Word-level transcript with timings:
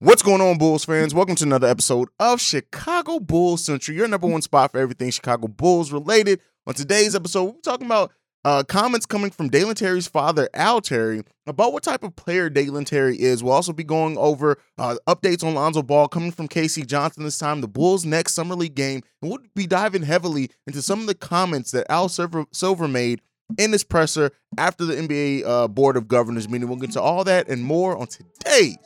What's 0.00 0.22
going 0.22 0.40
on, 0.40 0.58
Bulls 0.58 0.84
fans? 0.84 1.12
Welcome 1.12 1.34
to 1.34 1.44
another 1.44 1.66
episode 1.66 2.08
of 2.20 2.40
Chicago 2.40 3.18
Bulls 3.18 3.64
Central, 3.64 3.96
your 3.96 4.06
number 4.06 4.28
one 4.28 4.42
spot 4.42 4.70
for 4.70 4.78
everything 4.78 5.10
Chicago 5.10 5.48
Bulls 5.48 5.90
related. 5.90 6.38
On 6.68 6.74
today's 6.74 7.16
episode, 7.16 7.42
we're 7.46 7.60
talking 7.62 7.86
about 7.86 8.12
uh, 8.44 8.62
comments 8.62 9.06
coming 9.06 9.32
from 9.32 9.48
Dalen 9.48 9.74
Terry's 9.74 10.06
father, 10.06 10.48
Al 10.54 10.80
Terry, 10.80 11.24
about 11.48 11.72
what 11.72 11.82
type 11.82 12.04
of 12.04 12.14
player 12.14 12.48
Dalen 12.48 12.84
Terry 12.84 13.20
is. 13.20 13.42
We'll 13.42 13.54
also 13.54 13.72
be 13.72 13.82
going 13.82 14.16
over 14.18 14.60
uh, 14.78 14.98
updates 15.08 15.42
on 15.42 15.54
Lonzo 15.54 15.82
Ball 15.82 16.06
coming 16.06 16.30
from 16.30 16.46
K.C. 16.46 16.84
Johnson 16.84 17.24
this 17.24 17.36
time, 17.36 17.60
the 17.60 17.66
Bulls' 17.66 18.06
next 18.06 18.34
Summer 18.34 18.54
League 18.54 18.76
game, 18.76 19.02
and 19.20 19.32
we'll 19.32 19.40
be 19.56 19.66
diving 19.66 20.04
heavily 20.04 20.48
into 20.68 20.80
some 20.80 21.00
of 21.00 21.08
the 21.08 21.14
comments 21.16 21.72
that 21.72 21.90
Al 21.90 22.08
Silver, 22.08 22.44
Silver 22.52 22.86
made 22.86 23.20
in 23.58 23.72
this 23.72 23.82
presser 23.82 24.30
after 24.56 24.84
the 24.84 24.94
NBA 24.94 25.44
uh, 25.44 25.66
Board 25.66 25.96
of 25.96 26.06
Governors 26.06 26.48
meeting. 26.48 26.68
We'll 26.68 26.78
get 26.78 26.92
to 26.92 27.02
all 27.02 27.24
that 27.24 27.48
and 27.48 27.64
more 27.64 27.96
on 27.96 28.06
today's 28.06 28.76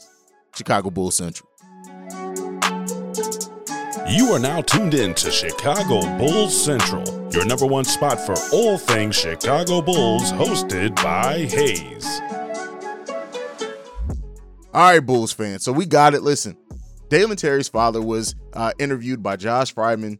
Chicago 0.55 0.91
Bulls 0.91 1.17
Central. 1.17 1.49
You 4.09 4.33
are 4.33 4.39
now 4.39 4.61
tuned 4.61 4.95
in 4.95 5.15
to 5.15 5.31
Chicago 5.31 6.03
Bulls 6.19 6.65
Central, 6.65 7.05
your 7.33 7.47
number 7.47 7.65
one 7.67 7.85
spot 7.85 8.21
for 8.21 8.35
all 8.53 8.77
things 8.77 9.17
Chicago 9.17 9.81
Bulls, 9.81 10.31
hosted 10.33 10.95
by 10.97 11.39
Hayes. 11.47 12.21
All 14.75 14.93
right, 14.93 15.01
Bulls 15.01 15.33
fans. 15.33 15.63
So 15.63 15.73
we 15.73 15.87
got 15.87 16.15
it. 16.15 16.23
Listen, 16.23 16.57
Dalen 17.09 17.37
Terry's 17.37 17.69
father 17.69 18.01
was 18.01 18.35
uh, 18.55 18.73
interviewed 18.79 19.23
by 19.23 19.37
Josh 19.37 19.73
Friedman, 19.75 20.19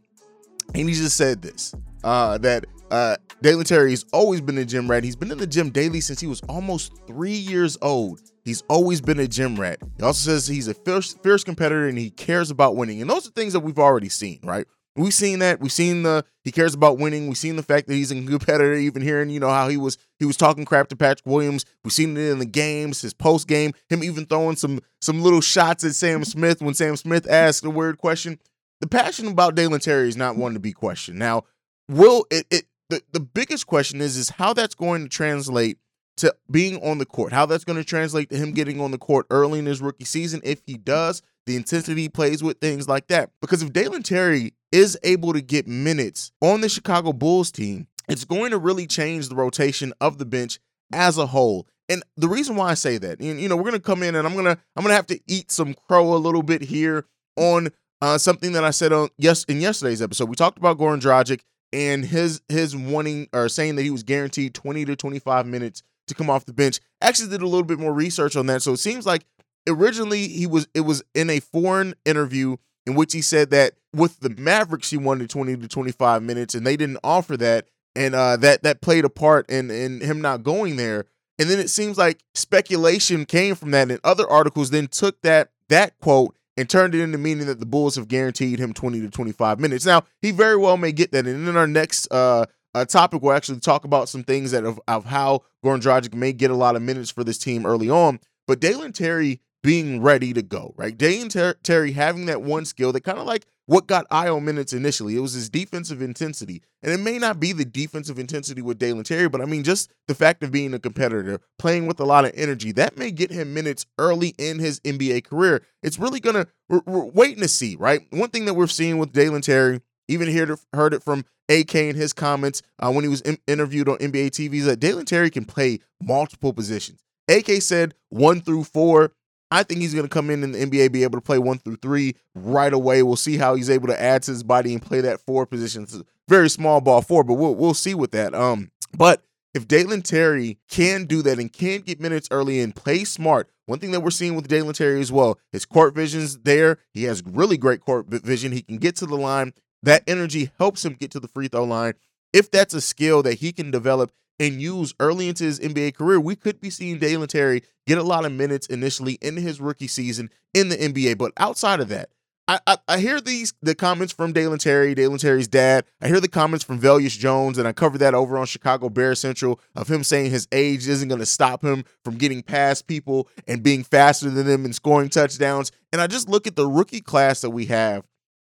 and 0.73 0.89
he 0.89 0.95
just 0.95 1.17
said 1.17 1.41
this 1.41 1.73
uh, 2.03 2.37
that 2.39 2.65
uh, 2.93 3.17
Dalen 3.41 3.65
Terry's 3.65 4.05
always 4.13 4.39
been 4.39 4.59
a 4.59 4.65
gym 4.65 4.89
rat. 4.89 5.03
He's 5.03 5.15
been 5.15 5.31
in 5.31 5.39
the 5.39 5.47
gym 5.47 5.71
daily 5.71 5.99
since 5.99 6.19
he 6.19 6.27
was 6.27 6.41
almost 6.47 6.93
three 7.07 7.33
years 7.33 7.75
old. 7.81 8.21
He's 8.45 8.61
always 8.69 9.01
been 9.01 9.19
a 9.19 9.27
gym 9.27 9.59
rat. 9.59 9.79
He 9.97 10.03
also 10.03 10.29
says 10.29 10.45
he's 10.45 10.67
a 10.67 10.75
fierce, 10.75 11.15
fierce 11.15 11.43
competitor 11.43 11.87
and 11.87 11.97
he 11.97 12.11
cares 12.11 12.51
about 12.51 12.75
winning. 12.75 13.01
And 13.01 13.09
those 13.09 13.27
are 13.27 13.31
things 13.31 13.53
that 13.53 13.61
we've 13.61 13.79
already 13.79 14.09
seen, 14.09 14.41
right? 14.43 14.67
We've 14.95 15.13
seen 15.13 15.39
that. 15.39 15.59
We've 15.59 15.71
seen 15.71 16.03
the 16.03 16.23
he 16.43 16.51
cares 16.51 16.75
about 16.75 16.99
winning. 16.99 17.27
We've 17.27 17.35
seen 17.37 17.55
the 17.55 17.63
fact 17.63 17.87
that 17.87 17.95
he's 17.95 18.11
a 18.11 18.15
competitor. 18.15 18.75
Even 18.75 19.01
hearing, 19.01 19.31
you 19.31 19.39
know, 19.39 19.49
how 19.49 19.69
he 19.69 19.77
was 19.77 19.97
he 20.19 20.25
was 20.25 20.37
talking 20.37 20.63
crap 20.63 20.89
to 20.89 20.95
Patrick 20.95 21.25
Williams. 21.25 21.65
We've 21.83 21.91
seen 21.91 22.15
it 22.15 22.29
in 22.29 22.37
the 22.37 22.45
games, 22.45 23.01
his 23.01 23.15
post 23.15 23.47
game, 23.47 23.73
him 23.89 24.03
even 24.03 24.27
throwing 24.27 24.55
some 24.55 24.81
some 25.01 25.23
little 25.23 25.41
shots 25.41 25.83
at 25.83 25.95
Sam 25.95 26.23
Smith 26.23 26.61
when 26.61 26.75
Sam 26.75 26.95
Smith 26.95 27.27
asked 27.27 27.65
a 27.65 27.71
weird 27.71 27.97
question. 27.97 28.37
The 28.81 28.87
passion 28.87 29.29
about 29.29 29.55
Dalen 29.55 29.79
Terry 29.79 30.09
is 30.09 30.17
not 30.17 30.35
one 30.35 30.53
to 30.53 30.59
be 30.59 30.73
questioned. 30.73 31.17
Now, 31.17 31.45
will 31.89 32.27
it, 32.29 32.45
it 32.51 32.65
the, 32.89 33.01
the 33.11 33.19
biggest 33.19 33.67
question 33.67 34.01
is 34.01 34.17
is 34.17 34.29
how 34.29 34.53
that's 34.53 34.75
going 34.75 35.03
to 35.03 35.09
translate 35.09 35.77
to 36.17 36.33
being 36.51 36.81
on 36.83 36.99
the 36.99 37.05
court, 37.05 37.33
how 37.33 37.45
that's 37.45 37.63
going 37.63 37.77
to 37.77 37.83
translate 37.83 38.29
to 38.29 38.37
him 38.37 38.51
getting 38.51 38.79
on 38.79 38.91
the 38.91 38.97
court 38.97 39.25
early 39.29 39.59
in 39.59 39.65
his 39.65 39.81
rookie 39.81 40.05
season. 40.05 40.41
If 40.43 40.61
he 40.65 40.75
does, 40.77 41.21
the 41.45 41.55
intensity 41.55 42.03
he 42.03 42.09
plays 42.09 42.43
with, 42.43 42.59
things 42.59 42.87
like 42.87 43.07
that. 43.07 43.31
Because 43.41 43.63
if 43.63 43.73
Dalen 43.73 44.03
Terry 44.03 44.53
is 44.71 44.97
able 45.03 45.33
to 45.33 45.41
get 45.41 45.67
minutes 45.67 46.31
on 46.41 46.61
the 46.61 46.69
Chicago 46.69 47.13
Bulls 47.13 47.51
team, 47.51 47.87
it's 48.07 48.25
going 48.25 48.51
to 48.51 48.57
really 48.57 48.85
change 48.85 49.29
the 49.29 49.35
rotation 49.35 49.93
of 49.99 50.17
the 50.17 50.25
bench 50.25 50.59
as 50.91 51.17
a 51.17 51.27
whole. 51.27 51.67
And 51.89 52.03
the 52.15 52.29
reason 52.29 52.55
why 52.55 52.69
I 52.69 52.73
say 52.75 52.97
that, 52.97 53.19
you 53.19 53.49
know, 53.49 53.57
we're 53.57 53.65
gonna 53.65 53.79
come 53.79 54.03
in 54.03 54.15
and 54.15 54.25
I'm 54.25 54.35
gonna 54.35 54.57
I'm 54.75 54.83
gonna 54.83 54.95
have 54.95 55.07
to 55.07 55.19
eat 55.27 55.51
some 55.51 55.73
crow 55.73 56.13
a 56.13 56.15
little 56.15 56.43
bit 56.43 56.61
here 56.61 57.05
on 57.35 57.69
uh, 58.01 58.17
something 58.17 58.53
that 58.53 58.63
I 58.63 58.71
said 58.71 58.93
on 58.93 59.09
yes 59.17 59.43
in 59.45 59.59
yesterday's 59.59 60.01
episode. 60.01 60.29
We 60.29 60.35
talked 60.35 60.57
about 60.57 60.77
Goran 60.77 61.01
Dragic 61.01 61.41
and 61.73 62.05
his 62.05 62.41
his 62.47 62.75
wanting 62.75 63.27
or 63.33 63.49
saying 63.49 63.75
that 63.75 63.81
he 63.81 63.89
was 63.89 64.03
guaranteed 64.03 64.53
20 64.53 64.85
to 64.85 64.95
25 64.95 65.45
minutes 65.47 65.83
to 66.07 66.13
come 66.13 66.29
off 66.29 66.45
the 66.45 66.53
bench. 66.53 66.79
Actually 67.01 67.29
did 67.29 67.41
a 67.41 67.47
little 67.47 67.65
bit 67.65 67.79
more 67.79 67.93
research 67.93 68.35
on 68.35 68.45
that. 68.45 68.61
So 68.61 68.73
it 68.73 68.77
seems 68.77 69.05
like 69.05 69.25
originally 69.67 70.27
he 70.27 70.45
was 70.47 70.67
it 70.73 70.81
was 70.81 71.03
in 71.13 71.29
a 71.29 71.39
foreign 71.39 71.95
interview 72.05 72.57
in 72.85 72.95
which 72.95 73.13
he 73.13 73.21
said 73.21 73.49
that 73.49 73.73
with 73.93 74.19
the 74.19 74.29
Mavericks 74.29 74.89
he 74.89 74.97
wanted 74.97 75.29
20 75.29 75.57
to 75.57 75.67
25 75.67 76.21
minutes 76.21 76.53
and 76.53 76.65
they 76.65 76.77
didn't 76.77 76.99
offer 77.03 77.37
that 77.37 77.67
and 77.95 78.15
uh, 78.15 78.37
that 78.37 78.63
that 78.63 78.81
played 78.81 79.05
a 79.05 79.09
part 79.09 79.49
in 79.49 79.71
in 79.71 80.01
him 80.01 80.21
not 80.21 80.43
going 80.43 80.75
there. 80.75 81.05
And 81.39 81.49
then 81.49 81.59
it 81.59 81.69
seems 81.69 81.97
like 81.97 82.23
speculation 82.35 83.25
came 83.25 83.55
from 83.55 83.71
that 83.71 83.89
and 83.89 83.99
other 84.03 84.29
articles 84.29 84.69
then 84.69 84.87
took 84.87 85.21
that 85.23 85.49
that 85.69 85.97
quote 85.99 86.35
and 86.57 86.69
turned 86.69 86.93
it 86.95 87.01
into 87.01 87.17
meaning 87.17 87.47
that 87.47 87.59
the 87.59 87.65
Bulls 87.65 87.95
have 87.95 88.07
guaranteed 88.07 88.59
him 88.59 88.73
20 88.73 89.01
to 89.01 89.09
25 89.09 89.59
minutes. 89.59 89.85
Now, 89.85 90.03
he 90.21 90.31
very 90.31 90.57
well 90.57 90.77
may 90.77 90.91
get 90.91 91.11
that. 91.11 91.25
And 91.25 91.47
in 91.47 91.57
our 91.57 91.67
next 91.67 92.07
uh, 92.11 92.45
uh, 92.75 92.85
topic, 92.85 93.21
we'll 93.21 93.35
actually 93.35 93.59
talk 93.59 93.85
about 93.85 94.09
some 94.09 94.23
things 94.23 94.51
that 94.51 94.63
of, 94.63 94.79
of 94.87 95.05
how 95.05 95.43
Goran 95.63 95.81
Dragic 95.81 96.13
may 96.13 96.33
get 96.33 96.51
a 96.51 96.55
lot 96.55 96.75
of 96.75 96.81
minutes 96.81 97.11
for 97.11 97.23
this 97.23 97.37
team 97.37 97.65
early 97.65 97.89
on. 97.89 98.19
But 98.47 98.59
Dalen 98.59 98.93
Terry 98.93 99.41
being 99.63 100.01
ready 100.01 100.33
to 100.33 100.41
go, 100.41 100.73
right? 100.77 100.95
Dalen 100.95 101.29
Ter- 101.29 101.55
Terry 101.63 101.93
having 101.93 102.25
that 102.25 102.41
one 102.41 102.65
skill 102.65 102.91
that 102.91 103.01
kind 103.01 103.17
of 103.17 103.25
like 103.25 103.45
what 103.65 103.87
got 103.87 104.09
Ayo 104.09 104.43
minutes 104.43 104.73
initially. 104.73 105.15
It 105.15 105.21
was 105.21 105.33
his 105.33 105.49
defensive 105.49 106.01
intensity. 106.01 106.61
And 106.81 106.91
it 106.91 106.99
may 106.99 107.17
not 107.17 107.39
be 107.39 107.53
the 107.53 107.65
defensive 107.65 108.19
intensity 108.19 108.61
with 108.61 108.77
Dalen 108.77 109.03
Terry, 109.03 109.29
but 109.29 109.41
I 109.41 109.45
mean, 109.45 109.63
just 109.63 109.91
the 110.07 110.15
fact 110.15 110.43
of 110.43 110.51
being 110.51 110.73
a 110.73 110.79
competitor, 110.79 111.39
playing 111.57 111.87
with 111.87 111.99
a 111.99 112.05
lot 112.05 112.25
of 112.25 112.31
energy, 112.35 112.71
that 112.73 112.97
may 112.97 113.11
get 113.11 113.31
him 113.31 113.53
minutes 113.53 113.85
early 113.97 114.35
in 114.37 114.59
his 114.59 114.79
NBA 114.81 115.23
career. 115.23 115.63
It's 115.81 115.97
really 115.97 116.19
going 116.19 116.35
to, 116.35 116.47
we're, 116.67 116.81
we're 116.85 117.05
waiting 117.05 117.41
to 117.41 117.47
see, 117.47 117.75
right? 117.75 118.01
One 118.11 118.29
thing 118.29 118.45
that 118.45 118.55
we're 118.55 118.67
seeing 118.67 118.97
with 118.97 119.13
Dalen 119.13 119.41
Terry, 119.41 119.81
even 120.07 120.31
heard, 120.35 120.59
heard 120.73 120.93
it 120.93 121.03
from 121.03 121.25
AK 121.49 121.75
in 121.75 121.95
his 121.95 122.13
comments 122.13 122.61
uh, 122.79 122.91
when 122.91 123.03
he 123.03 123.09
was 123.09 123.21
in- 123.21 123.37
interviewed 123.47 123.87
on 123.87 123.97
NBA 123.97 124.31
TV, 124.31 124.55
is 124.55 124.65
that 124.65 124.79
Dalen 124.79 125.05
Terry 125.05 125.29
can 125.29 125.45
play 125.45 125.79
multiple 126.01 126.51
positions. 126.53 127.01
AK 127.29 127.61
said 127.61 127.93
one 128.09 128.41
through 128.41 128.65
four 128.65 129.13
I 129.53 129.61
think 129.61 129.81
he's 129.81 129.93
going 129.93 130.05
to 130.05 130.09
come 130.09 130.31
in 130.31 130.43
in 130.43 130.51
the 130.51 130.65
NBA, 130.65 130.91
be 130.91 131.03
able 131.03 131.19
to 131.19 131.23
play 131.23 131.37
one 131.37 131.59
through 131.59 131.75
three 131.75 132.15
right 132.33 132.73
away. 132.73 133.03
We'll 133.03 133.15
see 133.15 133.37
how 133.37 133.53
he's 133.53 133.69
able 133.69 133.87
to 133.87 134.01
add 134.01 134.23
to 134.23 134.31
his 134.31 134.41
body 134.41 134.73
and 134.73 134.81
play 134.81 134.99
that 135.01 135.21
four 135.21 135.45
position. 135.45 135.83
It's 135.83 136.01
very 136.27 136.49
small 136.49 136.81
ball 136.81 137.03
four, 137.03 137.23
but 137.23 137.35
we'll 137.35 137.53
we'll 137.53 137.75
see 137.75 137.93
with 137.93 138.09
that. 138.11 138.33
Um, 138.33 138.71
but 138.97 139.21
if 139.53 139.67
Dalen 139.67 140.01
Terry 140.01 140.57
can 140.67 141.05
do 141.05 141.21
that 141.21 141.37
and 141.37 141.53
can 141.53 141.81
get 141.81 142.01
minutes 142.01 142.27
early 142.31 142.61
and 142.61 142.75
play 142.75 143.03
smart, 143.03 143.47
one 143.67 143.77
thing 143.77 143.91
that 143.91 143.99
we're 143.99 144.09
seeing 144.09 144.35
with 144.35 144.47
Dalen 144.47 144.73
Terry 144.73 144.99
as 144.99 145.11
well, 145.11 145.37
his 145.51 145.65
court 145.65 145.93
vision's 145.93 146.39
there. 146.39 146.79
He 146.91 147.03
has 147.03 147.21
really 147.23 147.57
great 147.57 147.81
court 147.81 148.07
vision. 148.07 148.53
He 148.53 148.63
can 148.63 148.77
get 148.77 148.95
to 148.97 149.05
the 149.05 149.17
line. 149.17 149.53
That 149.83 150.01
energy 150.07 150.49
helps 150.57 150.83
him 150.83 150.93
get 150.93 151.11
to 151.11 151.19
the 151.19 151.27
free 151.27 151.47
throw 151.47 151.63
line. 151.63 151.93
If 152.33 152.51
that's 152.51 152.73
a 152.73 152.81
skill 152.81 153.23
that 153.23 153.35
he 153.35 153.51
can 153.51 153.71
develop 153.71 154.11
and 154.39 154.61
use 154.61 154.93
early 154.99 155.29
into 155.29 155.43
his 155.43 155.59
NBA 155.59 155.95
career, 155.95 156.19
we 156.19 156.35
could 156.35 156.59
be 156.59 156.69
seeing 156.69 156.97
Dalen 156.97 157.27
Terry 157.27 157.61
get 157.85 157.97
a 157.97 158.03
lot 158.03 158.25
of 158.25 158.31
minutes 158.31 158.67
initially 158.67 159.13
in 159.21 159.37
his 159.37 159.61
rookie 159.61 159.87
season 159.87 160.29
in 160.53 160.69
the 160.69 160.75
NBA. 160.75 161.17
But 161.17 161.31
outside 161.37 161.79
of 161.79 161.89
that, 161.89 162.09
I, 162.47 162.59
I, 162.67 162.77
I 162.89 162.99
hear 162.99 163.21
these 163.21 163.53
the 163.61 163.73
comments 163.73 164.11
from 164.11 164.33
Dalen 164.33 164.59
Terry, 164.59 164.93
Dalen 164.93 165.19
Terry's 165.19 165.47
dad. 165.47 165.85
I 166.01 166.07
hear 166.07 166.19
the 166.19 166.27
comments 166.27 166.65
from 166.65 166.79
Velus 166.79 167.17
Jones, 167.17 167.57
and 167.57 167.67
I 167.67 167.71
covered 167.71 167.99
that 167.99 168.13
over 168.13 168.37
on 168.37 168.45
Chicago 168.45 168.89
Bear 168.89 169.15
Central 169.15 169.61
of 169.75 169.89
him 169.89 170.03
saying 170.03 170.31
his 170.31 170.47
age 170.51 170.87
isn't 170.87 171.07
going 171.07 171.19
to 171.19 171.25
stop 171.25 171.63
him 171.63 171.85
from 172.03 172.17
getting 172.17 172.41
past 172.41 172.87
people 172.87 173.29
and 173.47 173.63
being 173.63 173.83
faster 173.83 174.29
than 174.29 174.45
them 174.45 174.65
and 174.65 174.75
scoring 174.75 175.09
touchdowns. 175.09 175.71
And 175.93 176.01
I 176.01 176.07
just 176.07 176.27
look 176.27 176.45
at 176.45 176.57
the 176.57 176.67
rookie 176.67 177.01
class 177.01 177.41
that 177.41 177.51
we 177.51 177.67
have 177.67 178.03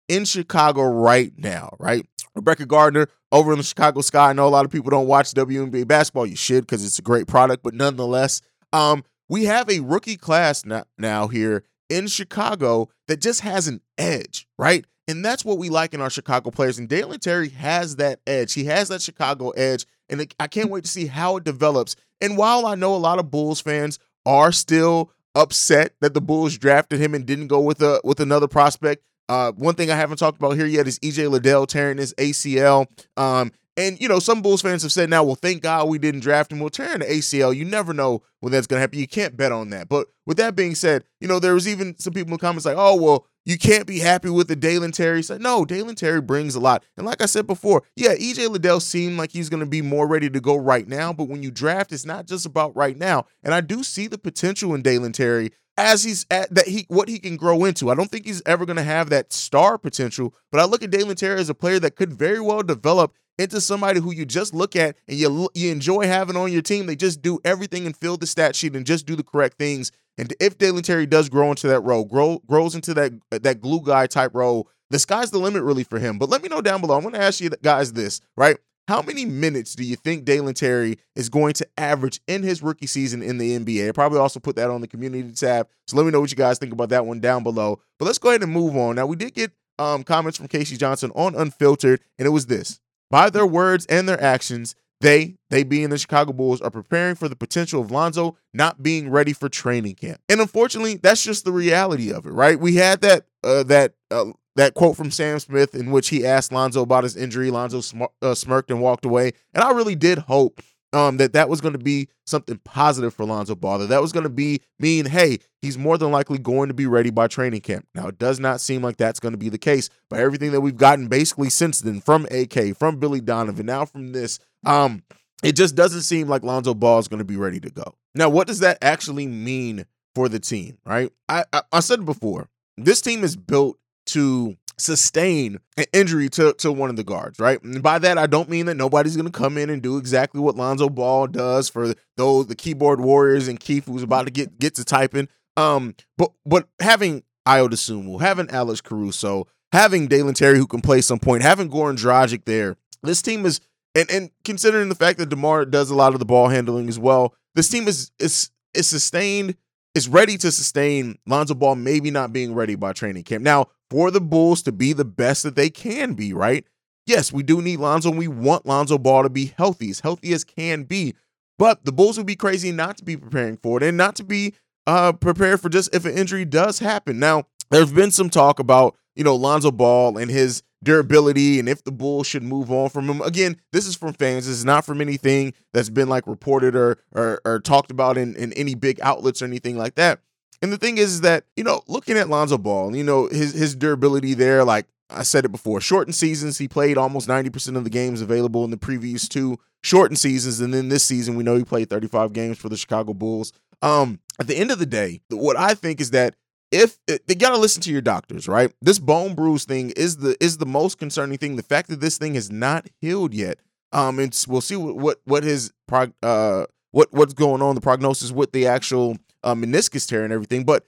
in 0.09 0.25
Chicago 0.25 0.83
right 0.83 1.33
now, 1.39 1.75
right? 1.79 2.07
Rebekah 2.37 2.67
Gardner 2.67 3.09
over 3.33 3.53
in 3.53 3.59
the 3.59 3.65
Chicago 3.65 4.01
Sky. 4.03 4.31
I 4.31 4.33
know 4.33 4.47
a 4.47 4.51
lot 4.51 4.65
of 4.65 4.71
people 4.71 4.91
don't 4.91 5.09
watch 5.09 5.33
WNBA 5.33 5.89
basketball. 5.89 6.27
You 6.27 6.37
should 6.37 6.63
because 6.63 6.85
it's 6.85 6.99
a 6.99 7.03
great 7.03 7.27
product, 7.27 7.63
but 7.63 7.75
nonetheless, 7.75 8.43
um, 8.73 9.05
we 9.29 9.45
have 9.45 9.69
a 9.69 9.81
rookie 9.81 10.17
class 10.17 10.65
now, 10.65 11.29
here 11.29 11.65
in 11.89 12.07
Chicago 12.07 12.89
that 13.09 13.21
just 13.21 13.41
has 13.41 13.69
an 13.69 13.81
edge, 13.99 14.47
right? 14.59 14.85
And 15.09 15.25
that's 15.25 15.45
what 15.45 15.59
we 15.59 15.69
like 15.69 15.95
in 15.95 16.01
our 16.01 16.11
Chicago 16.11 16.51
players. 16.51 16.79
And 16.79 16.89
Dalen 16.89 17.21
Terry 17.21 17.49
has 17.51 17.97
that 17.97 18.21
edge. 18.27 18.55
He 18.55 18.65
has 18.65 18.89
that 18.89 19.03
Chicago 19.03 19.51
edge. 19.51 19.87
And 20.09 20.21
it, 20.21 20.35
I 20.39 20.49
can't 20.49 20.71
wait 20.71 20.85
to 20.85 20.91
see 20.91 21.07
how 21.07 21.37
it 21.37 21.45
develops. 21.45 21.97
And 22.21 22.37
while 22.37 22.67
I 22.67 22.75
know 22.75 22.95
a 22.95 22.97
lot 22.97 23.19
of 23.19 23.31
Bulls 23.31 23.61
fans 23.61 23.99
are 24.25 24.51
still 24.51 25.13
upset 25.35 25.95
that 26.01 26.15
the 26.15 26.21
Bulls 26.21 26.59
drafted 26.59 27.01
him 27.01 27.15
and 27.15 27.27
didn't 27.27 27.49
go 27.49 27.61
with 27.61 27.81
a 27.83 28.01
with 28.03 28.21
another 28.21 28.49
prospect, 28.49 29.05
uh, 29.29 29.53
one 29.53 29.75
thing 29.75 29.91
I 29.91 29.97
haven't 29.97 30.19
talked 30.19 30.39
about 30.39 30.53
here 30.53 30.67
yet 30.67 30.87
is 30.87 30.99
EJ 31.01 31.31
Liddell 31.31 31.67
tearing 31.67 31.99
his 31.99 32.15
ACL. 32.15 32.87
Um, 33.17 33.53
and 33.77 34.01
you 34.01 34.09
know, 34.09 34.19
some 34.19 34.41
Bulls 34.41 34.63
fans 34.63 34.83
have 34.83 34.93
said 34.93 35.11
now, 35.11 35.23
well, 35.23 35.35
thank 35.35 35.63
God 35.63 35.89
we 35.89 35.99
didn't 35.99 36.21
draft 36.21 36.51
him. 36.51 36.61
We'll 36.61 36.71
tear 36.71 36.97
the 36.97 37.05
ACL. 37.05 37.55
You 37.55 37.65
never 37.65 37.93
know 37.93 38.23
when 38.41 38.53
that's 38.53 38.67
gonna 38.67 38.81
happen. 38.81 38.99
You 38.99 39.09
can't 39.09 39.37
bet 39.37 39.53
on 39.53 39.71
that. 39.71 39.89
But 39.89 40.09
with 40.25 40.39
that 40.39 40.57
being 40.57 40.75
said, 40.75 41.05
you 41.21 41.29
know, 41.29 41.39
there 41.39 41.55
was 41.55 41.69
even 41.69 41.99
some 41.99 42.15
people 42.15 42.29
in 42.29 42.33
the 42.33 42.39
comments 42.39 42.65
like, 42.65 42.77
oh, 42.79 42.97
well, 42.97 43.27
you 43.45 43.59
can't 43.59 43.87
be 43.87 44.01
happy 44.01 44.31
with 44.31 44.49
the 44.49 44.57
Dalen 44.57 44.93
Terry. 44.93 45.23
Said 45.23 45.43
no, 45.43 45.65
Dalen 45.65 45.95
Terry 45.95 46.23
brings 46.23 46.55
a 46.55 46.61
lot. 46.61 46.85
And 46.97 47.05
like 47.05 47.21
I 47.21 47.27
said 47.27 47.47
before, 47.47 47.83
yeah, 47.97 48.15
EJ 48.15 48.49
Liddell 48.49 48.81
seemed 48.81 49.19
like 49.19 49.31
he's 49.31 49.51
gonna 49.51 49.67
be 49.67 49.83
more 49.83 50.07
ready 50.07 50.31
to 50.31 50.41
go 50.41 50.57
right 50.57 50.89
now. 50.89 51.13
But 51.13 51.29
when 51.29 51.43
you 51.43 51.51
draft, 51.51 51.93
it's 51.93 52.07
not 52.07 52.27
just 52.27 52.47
about 52.47 52.75
right 52.75 52.97
now. 52.97 53.27
And 53.43 53.53
I 53.53 53.61
do 53.61 53.83
see 53.83 54.07
the 54.07 54.19
potential 54.19 54.75
in 54.75 54.81
Dalen 54.83 55.13
Terry 55.13 55.53
as 55.77 56.05
he's 56.05 56.27
at 56.31 56.55
that 56.55 56.69
he 56.69 56.87
what 56.89 57.09
he 57.09 57.19
can 57.19 57.37
grow 57.37 57.65
into. 57.65 57.91
I 57.91 57.95
don't 57.95 58.11
think 58.11 58.27
he's 58.27 58.43
ever 58.47 58.65
going 58.65 58.77
to 58.77 58.83
have 58.83 59.11
that 59.11 59.33
star 59.33 59.79
potential, 59.79 60.35
but 60.51 60.61
I 60.61 60.65
look 60.65 60.83
at 60.83 60.91
Dalen 60.91 61.17
Terry 61.17 61.41
as 61.41 61.51
a 61.51 61.55
player 61.55 61.79
that 61.81 61.97
could 61.97 62.13
very 62.13 62.41
well 62.41 62.63
develop 62.63 63.15
into 63.39 63.61
somebody 63.61 64.01
who 64.01 64.13
you 64.13 64.25
just 64.25 64.55
look 64.55 64.77
at 64.77 64.97
and 65.09 65.19
you 65.19 65.49
you 65.55 65.71
enjoy 65.71 66.07
having 66.07 66.37
on 66.37 66.53
your 66.53 66.63
team. 66.63 66.87
They 66.87 66.97
just 66.97 67.23
do 67.23 67.39
everything 67.45 67.87
and 67.87 67.97
fill 67.97 68.17
the 68.17 68.27
stat 68.27 68.57
sheet 68.57 68.75
and 68.75 68.87
just 68.87 69.07
do 69.07 69.17
the 69.17 69.23
correct 69.23 69.59
things. 69.59 69.93
And 70.19 70.33
if 70.41 70.57
Dalen 70.57 70.83
Terry 70.83 71.07
does 71.07 71.29
grow 71.29 71.51
into 71.51 71.69
that 71.69 71.81
role, 71.81 72.05
grow 72.05 72.41
grows 72.47 72.75
into 72.75 72.95
that 72.95 73.13
that 73.31 73.61
glue 73.61 73.83
guy 73.83 74.07
type 74.07 74.35
role, 74.35 74.69
the 74.91 74.99
sky's 74.99 75.31
the 75.31 75.39
limit 75.39 75.63
really 75.63 75.85
for 75.85 75.99
him. 75.99 76.19
But 76.19 76.31
let 76.31 76.43
me 76.43 76.49
know 76.49 76.63
down 76.63 76.81
below. 76.81 76.97
I'm 76.97 77.03
going 77.03 77.15
to 77.15 77.23
ask 77.23 77.41
you 77.41 77.51
guys 77.63 77.93
this, 77.93 78.21
right? 78.37 78.57
How 78.89 79.03
many 79.03 79.25
minutes 79.25 79.75
do 79.75 79.83
you 79.83 79.97
think 79.97 80.25
Dalen 80.25 80.55
Terry 80.55 80.99
is 81.17 81.29
going 81.29 81.55
to 81.55 81.67
average 81.77 82.21
in 82.29 82.45
his 82.45 82.63
rookie 82.63 82.87
season 82.87 83.21
in 83.21 83.39
the 83.39 83.59
NBA? 83.59 83.89
I 83.89 83.93
probably 83.93 84.21
also 84.21 84.39
put 84.39 84.55
that 84.57 84.71
on 84.71 84.81
the 84.81 84.87
community 84.87 85.33
tab. 85.33 85.69
So 85.89 85.97
let 85.97 86.07
me 86.07 86.13
know 86.13 86.21
what 86.21 86.31
you 86.31 86.37
guys 86.37 86.59
think 86.59 86.73
about 86.73 86.91
that 86.91 87.05
one 87.05 87.19
down 87.19 87.43
below. 87.43 87.81
But 87.99 88.05
let's 88.05 88.19
go 88.19 88.29
ahead 88.29 88.45
and 88.45 88.53
move 88.53 88.77
on. 88.77 88.95
Now, 88.95 89.07
we 89.07 89.17
did 89.17 89.35
get 89.35 89.51
um, 89.81 90.05
comments 90.05 90.39
from 90.39 90.47
K.C. 90.47 90.77
Johnson 90.77 91.11
on 91.17 91.35
Unfiltered, 91.35 92.01
and 92.17 92.27
it 92.27 92.31
was 92.31 92.47
this 92.47 92.81
By 93.11 93.29
their 93.29 93.47
words 93.47 93.87
and 93.87 94.09
their 94.09 94.23
actions, 94.23 94.77
they, 95.01 95.35
they 95.51 95.65
being 95.65 95.91
the 95.91 95.99
Chicago 95.99 96.33
Bulls, 96.33 96.61
are 96.61 96.71
preparing 96.71 97.17
for 97.17 97.29
the 97.29 97.37
potential 97.37 97.81
of 97.83 97.91
Lonzo 97.91 98.37
not 98.55 98.85
being 98.85 99.11
ready 99.11 99.33
for 99.33 99.49
training 99.49 99.97
camp. 99.97 100.21
And 100.29 100.41
unfortunately, 100.41 100.95
that's 100.95 101.25
just 101.25 101.45
the 101.45 101.53
reality 101.53 102.13
of 102.13 102.25
it, 102.25 102.31
right? 102.31 102.59
We 102.59 102.77
had 102.77 103.01
that 103.01 103.27
uh, 103.43 103.65
that 103.65 103.95
uh, 104.13 104.27
that 104.57 104.75
quote 104.75 104.97
from 104.97 105.11
Sam 105.11 105.39
Smith 105.39 105.75
in 105.75 105.91
which 105.91 106.09
he 106.09 106.27
asked 106.27 106.53
Lonzo 106.53 106.83
about 106.83 107.05
his 107.05 107.17
injury. 107.17 107.51
Lonzo 107.51 107.81
uh, 108.21 108.35
smirked 108.35 108.71
and 108.71 108.81
walked 108.81 109.05
away. 109.05 109.33
And 109.55 109.63
I 109.63 109.71
really 109.71 109.95
did 109.95 110.19
hope 110.19 110.61
um, 110.93 111.19
that 111.19 111.35
that 111.35 111.49
was 111.49 111.61
going 111.61 111.75
to 111.75 111.79
be 111.79 112.09
something 112.27 112.59
positive 112.65 113.13
for 113.13 113.25
Lonzo 113.25 113.55
Ball. 113.55 113.79
That 113.79 113.89
that 113.89 114.01
was 114.01 114.13
going 114.13 114.25
to 114.25 114.31
be 114.31 114.61
mean, 114.79 115.07
hey, 115.07 115.39
he's 115.61 115.77
more 115.77 115.99
than 115.99 116.11
likely 116.11 116.39
going 116.39 116.69
to 116.69 116.75
be 116.75 116.87
ready 116.87 117.11
by 117.11 117.27
training 117.29 117.61
camp. 117.61 117.87
Now, 117.95 118.09
it 118.09 118.19
does 118.19 118.41
not 118.41 118.61
seem 118.61 118.83
like 118.83 118.97
that's 118.97 119.21
going 119.21 119.33
to 119.33 119.39
be 119.39 119.49
the 119.49 119.59
case. 119.59 119.91
By 120.09 120.21
everything 120.21 120.53
that 120.53 120.61
we've 120.61 120.77
gotten 120.77 121.09
basically 121.09 121.51
since 121.51 121.81
then 121.81 122.01
from 122.01 122.27
AK, 122.31 122.77
from 122.77 122.99
Billy 122.99 123.21
Donovan, 123.21 123.67
now 123.67 123.85
from 123.85 124.13
this, 124.13 124.39
um, 124.65 125.03
it 125.43 125.53
just 125.53 125.75
doesn't 125.75 126.03
seem 126.03 126.29
like 126.29 126.43
Lonzo 126.43 126.73
Ball 126.73 126.99
is 126.99 127.09
going 127.09 127.19
to 127.19 127.25
be 127.25 127.37
ready 127.37 127.61
to 127.61 127.71
go. 127.71 127.95
Now, 128.15 128.31
what 128.31 128.47
does 128.47 128.61
that 128.61 128.79
actually 128.81 129.27
mean 129.27 129.85
for 130.15 130.31
the 130.31 130.41
team, 130.41 130.79
right? 130.87 131.13
I, 131.29 131.45
I, 131.53 131.63
I 131.73 131.81
said 131.81 132.07
before. 132.07 132.49
This 132.79 133.01
team 133.03 133.23
is 133.23 133.37
built 133.37 133.79
to 134.07 134.57
sustain 134.79 135.59
an 135.77 135.87
injury 135.93 136.29
to, 136.29 136.53
to 136.55 136.71
one 136.71 136.91
of 136.91 136.97
the 136.97 137.05
guards, 137.05 137.39
right? 137.39 137.63
And 137.63 137.83
by 137.83 137.99
that, 137.99 138.19
I 138.19 138.27
don't 138.27 138.49
mean 138.49 138.67
that 138.67 138.77
nobody's 138.77 139.17
going 139.17 139.31
to 139.31 139.37
come 139.39 139.57
in 139.57 139.71
and 139.71 139.83
do 139.83 139.97
exactly 139.97 140.41
what 140.41 140.57
Lonzo 140.57 140.89
Ball 140.89 141.27
does 141.27 141.69
for 141.69 141.95
those 142.17 142.47
the 142.47 142.55
keyboard 142.55 143.01
warriors 143.01 143.49
and 143.49 143.59
Keith 143.59 143.87
who's 143.87 144.03
about 144.03 144.27
to 144.27 144.33
get 144.33 144.59
get 144.59 144.75
to 144.77 144.85
typing. 144.85 145.29
Um, 145.57 145.95
but 146.19 146.33
but 146.45 146.69
having 146.81 147.23
Ayo 147.47 147.69
Dosunmu, 147.69 148.21
having 148.21 148.51
Alex 148.51 148.81
Caruso, 148.81 149.47
having 149.73 150.09
Dalen 150.09 150.35
Terry 150.35 150.59
who 150.59 150.67
can 150.67 150.83
play 150.83 151.01
some 151.01 151.19
point, 151.19 151.43
having 151.43 151.71
Goran 151.71 151.97
Dragic 151.97 152.45
there, 152.45 152.77
this 153.03 153.23
team 153.23 153.47
is 153.47 153.61
and 153.95 154.11
and 154.11 154.31
considering 154.45 154.89
the 154.89 154.95
fact 154.95 155.19
that 155.19 155.31
DeMar 155.31 155.65
does 155.65 155.91
a 155.91 155.95
lot 155.95 156.13
of 156.13 156.19
the 156.19 156.27
ball 156.27 156.49
handling 156.49 156.89
as 156.89 156.99
well, 156.99 157.35
this 157.55 157.69
team 157.69 157.89
is 157.89 158.11
is 158.19 158.51
is 158.75 158.87
sustained 158.87 159.57
is 159.95 160.09
ready 160.09 160.37
to 160.37 160.53
sustain 160.53 161.19
Lonzo 161.27 161.55
Ball 161.55 161.75
maybe 161.75 162.11
not 162.11 162.31
being 162.31 162.55
ready 162.55 162.75
by 162.75 162.93
training 162.93 163.23
camp. 163.23 163.43
Now, 163.43 163.69
for 163.91 164.11
the 164.11 164.21
Bulls 164.21 164.63
to 164.63 164.73
be 164.73 164.93
the 164.93 165.05
best 165.05 165.43
that 165.43 165.57
they 165.57 165.71
can 165.71 166.15
be, 166.15 166.33
right? 166.33 166.67
Yes, 167.07 167.33
we 167.33 167.43
do 167.43 167.63
need 167.63 167.79
Lonzo 167.79 168.11
and 168.11 168.19
we 168.19 168.29
want 168.29 168.67
Lonzo 168.67 168.99
Ball 168.99 169.23
to 169.23 169.31
be 169.31 169.55
healthy, 169.57 169.91
as 169.91 170.01
healthy 170.01 170.33
as 170.33 170.45
can 170.45 170.85
be. 170.85 171.15
But 171.59 171.85
the 171.85 171.93
Bulls 171.93 172.19
would 172.19 172.27
be 172.27 172.37
crazy 172.37 172.73
not 172.73 172.99
to 172.99 173.05
be 173.05 173.17
preparing 173.17 173.57
for 173.57 173.79
it 173.79 173.83
and 173.83 173.97
not 173.97 174.17
to 174.17 174.25
be 174.25 174.55
uh, 174.87 175.13
prepared 175.13 175.61
for 175.61 175.69
just 175.69 175.95
if 175.95 176.05
an 176.05 176.17
injury 176.17 176.45
does 176.45 176.79
happen. 176.81 177.19
Now, 177.19 177.45
there's 177.71 177.93
been 177.93 178.11
some 178.11 178.29
talk 178.31 178.59
about, 178.59 178.97
you 179.15 179.25
know, 179.25 179.37
Lonzo 179.37 179.71
Ball 179.71 180.19
and 180.19 180.31
his 180.31 180.63
durability 180.83 181.59
and 181.59 181.69
if 181.69 181.83
the 181.85 181.93
Bulls 181.93 182.27
should 182.27 182.43
move 182.43 182.71
on 182.71 182.89
from 182.91 183.09
him. 183.09 183.21
Again, 183.23 183.57
this 183.73 183.87
is 183.87 183.97
from 183.97 184.13
fans. 184.13 184.47
This 184.47 184.59
is 184.59 184.65
not 184.65 184.85
from 184.85 185.01
anything 185.01 185.55
that's 185.73 185.89
been 185.89 186.09
like 186.09 186.27
reported 186.27 186.77
or 186.77 186.99
or, 187.13 187.41
or 187.45 187.61
talked 187.61 187.91
about 187.91 188.19
in, 188.19 188.37
in 188.37 188.53
any 188.53 188.75
big 188.75 189.01
outlets 189.01 189.43
or 189.43 189.47
anything 189.47 189.77
like 189.77 189.95
that. 189.95 190.21
And 190.63 190.73
the 190.73 190.79
thing 190.79 190.99
is, 190.99 191.15
is 191.15 191.21
that, 191.23 191.45
you 191.57 191.65
know, 191.65 191.83
looking 191.87 192.17
at 192.17 192.29
Lonzo 192.29 192.59
Ball, 192.59 192.97
you 192.97 193.05
know, 193.05 193.29
his 193.29 193.53
his 193.53 193.75
durability 193.75 194.35
there, 194.35 194.65
like 194.65 194.87
I 195.11 195.23
said 195.23 195.45
it 195.45 195.53
before, 195.53 195.81
shortened 195.81 196.15
seasons, 196.15 196.59
he 196.59 196.69
played 196.69 196.99
almost 196.99 197.29
90% 197.29 197.77
of 197.77 197.85
the 197.85 197.91
games 197.91 198.21
available 198.21 198.65
in 198.65 198.71
the 198.71 198.77
previous 198.77 199.29
two 199.29 199.59
shortened 199.83 200.19
seasons. 200.19 200.61
And 200.61 200.75
then 200.75 200.89
this 200.89 201.05
season, 201.05 201.37
we 201.37 201.45
know 201.45 201.57
he 201.57 201.65
played 201.65 201.91
35 201.91 202.33
games 202.33 202.59
for 202.59 202.69
the 202.69 202.77
Chicago 202.77 203.15
Bulls. 203.15 203.53
Um, 203.83 204.21
at 204.41 204.47
the 204.47 204.57
end 204.57 204.71
of 204.71 204.79
the 204.79 204.87
day, 204.87 205.21
what 205.31 205.57
I 205.57 205.75
think 205.75 206.01
is 206.01 206.11
that 206.11 206.35
if 206.73 206.99
eh, 207.09 207.19
they 207.27 207.35
gotta 207.35 207.59
listen 207.59 207.83
to 207.83 207.93
your 207.93 208.01
doctors, 208.01 208.49
right? 208.49 208.73
This 208.81 208.99
bone 208.99 209.35
bruise 209.35 209.65
thing 209.65 209.91
is 209.91 210.19
the 210.19 210.37
is 210.43 210.59
the 210.59 210.67
most 210.67 210.99
concerning 210.99 211.39
thing. 211.39 211.57
The 211.57 211.63
fact 211.63 211.89
that 211.89 212.01
this 212.01 212.19
thing 212.19 212.35
has 212.35 212.51
not 212.51 212.87
healed 213.01 213.35
yet. 213.35 213.59
Um, 213.93 214.19
and 214.19 214.45
we'll 214.49 214.61
see 214.61 214.77
what 214.77 214.97
what 214.97 215.21
what 215.25 215.45
his 215.45 215.73
prog 215.87 216.13
uh 216.23 216.67
what 216.91 217.13
what's 217.13 217.35
going 217.35 217.63
on 217.63 217.75
the 217.75 217.81
prognosis 217.81 218.33
with 218.33 218.53
the 218.53 218.67
actual 218.67 219.17
uh, 219.47 219.55
meniscus 219.55 220.09
tear 220.09 220.25
and 220.25 220.33
everything. 220.33 220.65
But 220.65 220.85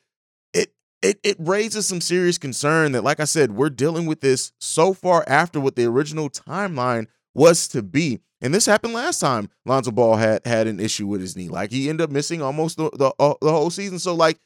it 0.53 0.73
it 1.03 1.19
it 1.23 1.37
raises 1.39 1.87
some 1.87 2.01
serious 2.01 2.39
concern 2.39 2.93
that, 2.93 3.05
like 3.05 3.21
I 3.21 3.25
said, 3.25 3.53
we're 3.53 3.71
dealing 3.71 4.07
with 4.07 4.21
this 4.21 4.53
so 4.61 4.93
far 4.93 5.25
after 5.27 5.61
what 5.61 5.77
the 5.77 5.87
original 5.87 6.29
timeline 6.29 7.07
was 7.35 7.69
to 7.69 7.83
be. 7.83 8.21
And 8.41 8.55
this 8.55 8.67
happened 8.67 8.95
last 8.95 9.19
time 9.21 9.49
Lonzo 9.67 9.91
Ball 9.91 10.17
had 10.17 10.47
had 10.47 10.67
an 10.67 10.81
issue 10.81 11.07
with 11.07 11.21
his 11.21 11.37
knee. 11.37 11.49
Like 11.49 11.71
he 11.71 11.89
ended 11.89 12.05
up 12.05 12.11
missing 12.11 12.43
almost 12.43 12.77
the 12.77 12.91
the, 12.91 13.13
uh, 13.19 13.35
the 13.41 13.51
whole 13.51 13.71
season. 13.71 13.99
So 13.99 14.15
like 14.15 14.39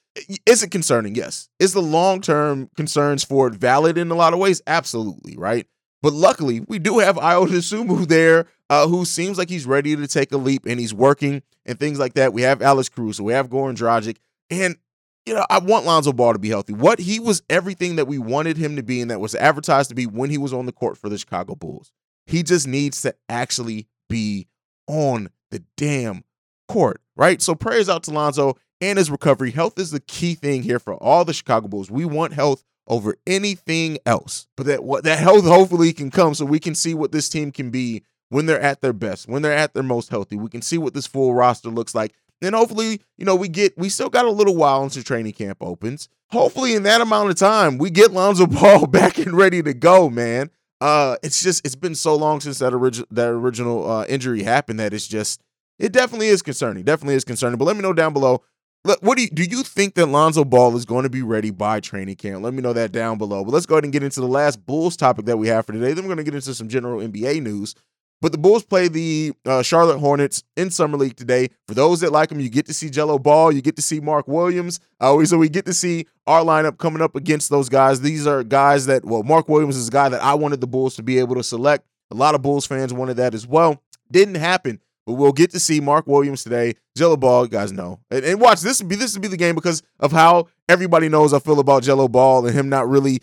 is 0.46 0.62
it 0.62 0.70
concerning? 0.70 1.14
Yes. 1.14 1.48
Is 1.58 1.72
the 1.72 1.82
long 1.82 2.20
term 2.20 2.70
concerns 2.76 3.24
for 3.24 3.48
it 3.48 3.54
valid 3.54 3.98
in 3.98 4.10
a 4.10 4.14
lot 4.14 4.32
of 4.32 4.38
ways? 4.38 4.62
Absolutely, 4.66 5.36
right? 5.36 5.66
But 6.02 6.12
luckily, 6.12 6.60
we 6.66 6.78
do 6.78 6.98
have 6.98 7.16
Ayo 7.16 7.46
Dosunmu 7.46 8.08
there, 8.08 8.46
uh, 8.68 8.88
who 8.88 9.04
seems 9.04 9.38
like 9.38 9.48
he's 9.48 9.66
ready 9.66 9.94
to 9.94 10.08
take 10.08 10.32
a 10.32 10.36
leap 10.36 10.66
and 10.66 10.80
he's 10.80 10.92
working 10.92 11.42
and 11.64 11.78
things 11.78 11.98
like 11.98 12.14
that. 12.14 12.32
We 12.32 12.42
have 12.42 12.60
Alex 12.60 12.88
Caruso, 12.88 13.22
we 13.22 13.32
have 13.32 13.48
Goran 13.48 13.76
Dragic, 13.76 14.16
and 14.50 14.76
you 15.24 15.34
know 15.34 15.46
I 15.48 15.60
want 15.60 15.86
Lonzo 15.86 16.12
Ball 16.12 16.32
to 16.32 16.38
be 16.38 16.48
healthy. 16.48 16.72
What 16.72 16.98
he 16.98 17.20
was 17.20 17.42
everything 17.48 17.96
that 17.96 18.08
we 18.08 18.18
wanted 18.18 18.56
him 18.56 18.74
to 18.76 18.82
be, 18.82 19.00
and 19.00 19.10
that 19.10 19.20
was 19.20 19.36
advertised 19.36 19.90
to 19.90 19.94
be 19.94 20.06
when 20.06 20.30
he 20.30 20.38
was 20.38 20.52
on 20.52 20.66
the 20.66 20.72
court 20.72 20.98
for 20.98 21.08
the 21.08 21.18
Chicago 21.18 21.54
Bulls. 21.54 21.92
He 22.26 22.42
just 22.42 22.66
needs 22.66 23.02
to 23.02 23.14
actually 23.28 23.86
be 24.08 24.48
on 24.88 25.28
the 25.50 25.62
damn 25.76 26.24
court, 26.68 27.00
right? 27.16 27.40
So 27.40 27.54
prayers 27.54 27.88
out 27.88 28.02
to 28.04 28.10
Lonzo 28.10 28.56
and 28.80 28.98
his 28.98 29.10
recovery. 29.10 29.52
Health 29.52 29.78
is 29.78 29.92
the 29.92 30.00
key 30.00 30.34
thing 30.34 30.62
here 30.62 30.78
for 30.78 30.94
all 30.94 31.24
the 31.24 31.32
Chicago 31.32 31.68
Bulls. 31.68 31.90
We 31.90 32.04
want 32.04 32.32
health 32.32 32.64
over 32.86 33.16
anything 33.26 33.98
else. 34.04 34.46
But 34.56 34.66
that 34.66 34.84
what 34.84 35.04
that 35.04 35.18
health 35.18 35.44
hopefully 35.44 35.92
can 35.92 36.10
come 36.10 36.34
so 36.34 36.44
we 36.44 36.60
can 36.60 36.74
see 36.74 36.94
what 36.94 37.12
this 37.12 37.28
team 37.28 37.52
can 37.52 37.70
be 37.70 38.02
when 38.28 38.46
they're 38.46 38.60
at 38.60 38.80
their 38.80 38.92
best, 38.92 39.28
when 39.28 39.42
they're 39.42 39.52
at 39.52 39.74
their 39.74 39.82
most 39.82 40.08
healthy. 40.08 40.36
We 40.36 40.48
can 40.48 40.62
see 40.62 40.78
what 40.78 40.94
this 40.94 41.06
full 41.06 41.34
roster 41.34 41.68
looks 41.68 41.94
like. 41.94 42.14
And 42.40 42.54
hopefully, 42.54 43.00
you 43.16 43.24
know, 43.24 43.36
we 43.36 43.48
get 43.48 43.76
we 43.78 43.88
still 43.88 44.08
got 44.10 44.24
a 44.24 44.30
little 44.30 44.56
while 44.56 44.82
until 44.82 45.02
training 45.02 45.34
camp 45.34 45.58
opens. 45.60 46.08
Hopefully, 46.30 46.74
in 46.74 46.82
that 46.84 47.00
amount 47.00 47.30
of 47.30 47.36
time, 47.36 47.78
we 47.78 47.90
get 47.90 48.10
Lonzo 48.10 48.46
Ball 48.48 48.86
back 48.86 49.18
and 49.18 49.36
ready 49.36 49.62
to 49.62 49.74
go, 49.74 50.10
man. 50.10 50.50
Uh, 50.80 51.16
it's 51.22 51.42
just 51.42 51.64
it's 51.64 51.76
been 51.76 51.94
so 51.94 52.16
long 52.16 52.40
since 52.40 52.58
that 52.58 52.74
original 52.74 53.06
that 53.12 53.28
original 53.28 53.88
uh, 53.88 54.04
injury 54.06 54.42
happened 54.42 54.80
that 54.80 54.92
it's 54.92 55.06
just 55.06 55.40
it 55.78 55.92
definitely 55.92 56.28
is 56.28 56.42
concerning. 56.42 56.82
Definitely 56.84 57.14
is 57.14 57.24
concerning. 57.24 57.58
But 57.58 57.66
let 57.66 57.76
me 57.76 57.82
know 57.82 57.92
down 57.92 58.12
below 58.12 58.42
what 58.84 59.16
do 59.16 59.22
you 59.22 59.28
do 59.28 59.44
you 59.44 59.62
think 59.62 59.94
that 59.94 60.06
Lonzo 60.06 60.44
Ball 60.44 60.76
is 60.76 60.84
going 60.84 61.04
to 61.04 61.10
be 61.10 61.22
ready 61.22 61.50
by 61.50 61.80
training 61.80 62.16
camp? 62.16 62.42
Let 62.42 62.54
me 62.54 62.62
know 62.62 62.72
that 62.72 62.92
down 62.92 63.18
below. 63.18 63.44
But 63.44 63.52
let's 63.52 63.66
go 63.66 63.76
ahead 63.76 63.84
and 63.84 63.92
get 63.92 64.02
into 64.02 64.20
the 64.20 64.26
last 64.26 64.64
Bulls 64.66 64.96
topic 64.96 65.26
that 65.26 65.38
we 65.38 65.48
have 65.48 65.66
for 65.66 65.72
today. 65.72 65.92
Then 65.92 66.04
we're 66.04 66.14
going 66.14 66.24
to 66.24 66.24
get 66.24 66.34
into 66.34 66.54
some 66.54 66.68
general 66.68 67.00
NBA 67.00 67.42
news. 67.42 67.74
But 68.20 68.30
the 68.30 68.38
Bulls 68.38 68.64
play 68.64 68.86
the 68.86 69.32
uh, 69.44 69.62
Charlotte 69.62 69.98
Hornets 69.98 70.44
in 70.56 70.70
Summer 70.70 70.96
League 70.96 71.16
today. 71.16 71.48
For 71.66 71.74
those 71.74 72.00
that 72.00 72.12
like 72.12 72.28
them, 72.28 72.38
you 72.38 72.48
get 72.48 72.66
to 72.66 72.74
see 72.74 72.88
Gelo 72.88 73.20
Ball, 73.20 73.50
you 73.50 73.60
get 73.60 73.74
to 73.76 73.82
see 73.82 73.98
Mark 73.98 74.28
Williams. 74.28 74.78
Uh, 75.00 75.24
so 75.24 75.38
we 75.38 75.48
get 75.48 75.66
to 75.66 75.74
see 75.74 76.06
our 76.28 76.42
lineup 76.42 76.78
coming 76.78 77.02
up 77.02 77.16
against 77.16 77.50
those 77.50 77.68
guys. 77.68 78.00
These 78.00 78.24
are 78.28 78.44
guys 78.44 78.86
that, 78.86 79.04
well, 79.04 79.24
Mark 79.24 79.48
Williams 79.48 79.76
is 79.76 79.88
a 79.88 79.90
guy 79.90 80.08
that 80.08 80.22
I 80.22 80.34
wanted 80.34 80.60
the 80.60 80.68
Bulls 80.68 80.94
to 80.96 81.02
be 81.02 81.18
able 81.18 81.34
to 81.34 81.42
select. 81.42 81.84
A 82.12 82.14
lot 82.14 82.36
of 82.36 82.42
Bulls 82.42 82.64
fans 82.64 82.92
wanted 82.92 83.16
that 83.16 83.34
as 83.34 83.44
well. 83.44 83.82
Didn't 84.12 84.36
happen. 84.36 84.80
But 85.06 85.14
we'll 85.14 85.32
get 85.32 85.50
to 85.50 85.60
see 85.60 85.80
Mark 85.80 86.06
Williams 86.06 86.44
today. 86.44 86.74
Gelo 86.96 87.18
Ball, 87.18 87.44
you 87.44 87.50
guys 87.50 87.72
know. 87.72 88.00
And, 88.10 88.24
and 88.24 88.40
watch 88.40 88.60
this 88.60 88.80
would 88.80 88.88
be 88.88 88.96
this 88.96 89.14
would 89.14 89.22
be 89.22 89.28
the 89.28 89.36
game 89.36 89.54
because 89.54 89.82
of 89.98 90.12
how 90.12 90.48
everybody 90.68 91.08
knows 91.08 91.32
I 91.32 91.38
feel 91.38 91.58
about 91.60 91.82
Gelo 91.82 92.10
Ball 92.10 92.46
and 92.46 92.54
him 92.54 92.68
not 92.68 92.88
really 92.88 93.20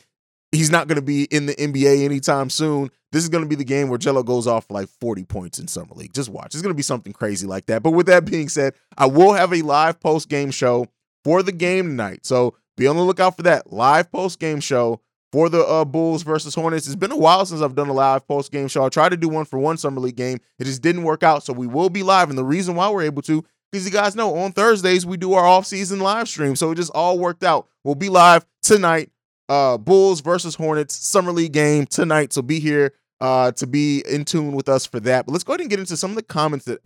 he's 0.52 0.72
not 0.72 0.88
going 0.88 0.98
to 0.98 1.02
be 1.02 1.24
in 1.26 1.46
the 1.46 1.56
NBA 1.56 2.04
anytime 2.04 2.50
soon. 2.50 2.90
This 3.12 3.24
is 3.24 3.30
going 3.30 3.44
to 3.44 3.50
be 3.50 3.56
the 3.56 3.64
game 3.64 3.90
where 3.90 4.00
Gelo 4.00 4.26
goes 4.26 4.48
off 4.48 4.68
for 4.68 4.74
like 4.74 4.90
40 4.90 5.24
points 5.26 5.60
in 5.60 5.68
summer 5.68 5.94
league. 5.96 6.14
Just 6.14 6.30
watch. 6.30 6.54
It's 6.54 6.62
going 6.62 6.74
to 6.74 6.78
be 6.78 6.84
something 6.84 7.14
crazy 7.14 7.48
like 7.48 7.66
that. 7.68 7.84
But 7.84 7.92
with 7.92 8.08
that 8.08 8.26
being 8.26 8.50
said, 8.50 8.74
I 8.98 9.06
will 9.06 9.34
have 9.34 9.54
a 9.54 9.62
live 9.62 10.00
post 10.00 10.30
game 10.30 10.52
show 10.52 10.88
for 11.24 11.44
the 11.44 11.52
game 11.52 11.86
tonight. 11.86 12.26
So 12.26 12.56
be 12.78 12.88
on 12.88 12.96
the 12.96 13.04
lookout 13.04 13.38
for 13.38 13.44
that 13.44 13.72
live 13.72 14.12
post 14.12 14.40
game 14.40 14.60
show 14.60 15.02
for 15.32 15.50
the 15.50 15.64
uh, 15.64 15.86
Bulls 15.86 16.24
versus 16.24 16.56
Hornets. 16.56 16.88
It's 16.88 16.96
been 16.96 17.12
a 17.12 17.18
while 17.18 17.46
since 17.46 17.62
I've 17.62 17.76
done 17.76 17.90
a 17.90 17.94
live 17.94 18.28
post 18.28 18.52
game 18.52 18.68
show. 18.68 18.86
I 18.86 18.90
tried 18.90 19.10
to 19.10 19.18
do 19.18 19.30
one 19.30 19.46
for 19.46 19.60
one 19.60 19.78
summer 19.78 20.00
league 20.00 20.16
game. 20.16 20.40
It 20.58 20.66
just 20.66 20.82
didn't 20.82 21.04
work 21.04 21.24
out. 21.24 21.44
So 21.44 21.54
we 21.54 21.68
will 21.68 21.90
be 21.90 22.04
live. 22.04 22.30
And 22.30 22.38
the 22.38 22.46
reason 22.46 22.76
why 22.76 22.90
we're 22.90 23.04
able 23.04 23.22
to 23.24 23.44
because 23.72 23.86
you 23.86 23.92
guys 23.92 24.16
know 24.16 24.36
on 24.36 24.52
Thursdays 24.52 25.06
we 25.06 25.18
do 25.18 25.34
our 25.34 25.46
off-season 25.46 26.00
live 26.00 26.28
stream. 26.28 26.56
So 26.56 26.72
it 26.72 26.76
just 26.76 26.92
all 26.92 27.20
worked 27.20 27.44
out. 27.44 27.68
We'll 27.84 27.96
be 27.96 28.10
live 28.10 28.46
tonight. 28.62 29.12
Uh, 29.48 29.78
Bulls 29.78 30.22
versus 30.22 30.56
Hornets 30.56 30.96
summer 30.96 31.32
league 31.32 31.54
game 31.54 31.86
tonight. 31.86 32.34
So 32.34 32.42
be 32.42 32.60
here 32.60 32.94
uh, 33.22 33.52
to 33.52 33.68
be 33.68 34.04
in 34.10 34.26
tune 34.26 34.54
with 34.54 34.70
us 34.70 34.86
for 34.86 35.00
that. 35.02 35.26
But 35.26 35.34
let's 35.34 35.44
go 35.44 35.54
ahead 35.54 35.62
and 35.62 35.70
get 35.70 35.80
into 35.80 35.98
some 35.98 36.12
of 36.12 36.16
the 36.16 36.24
comments 36.24 36.66
that 36.66 36.80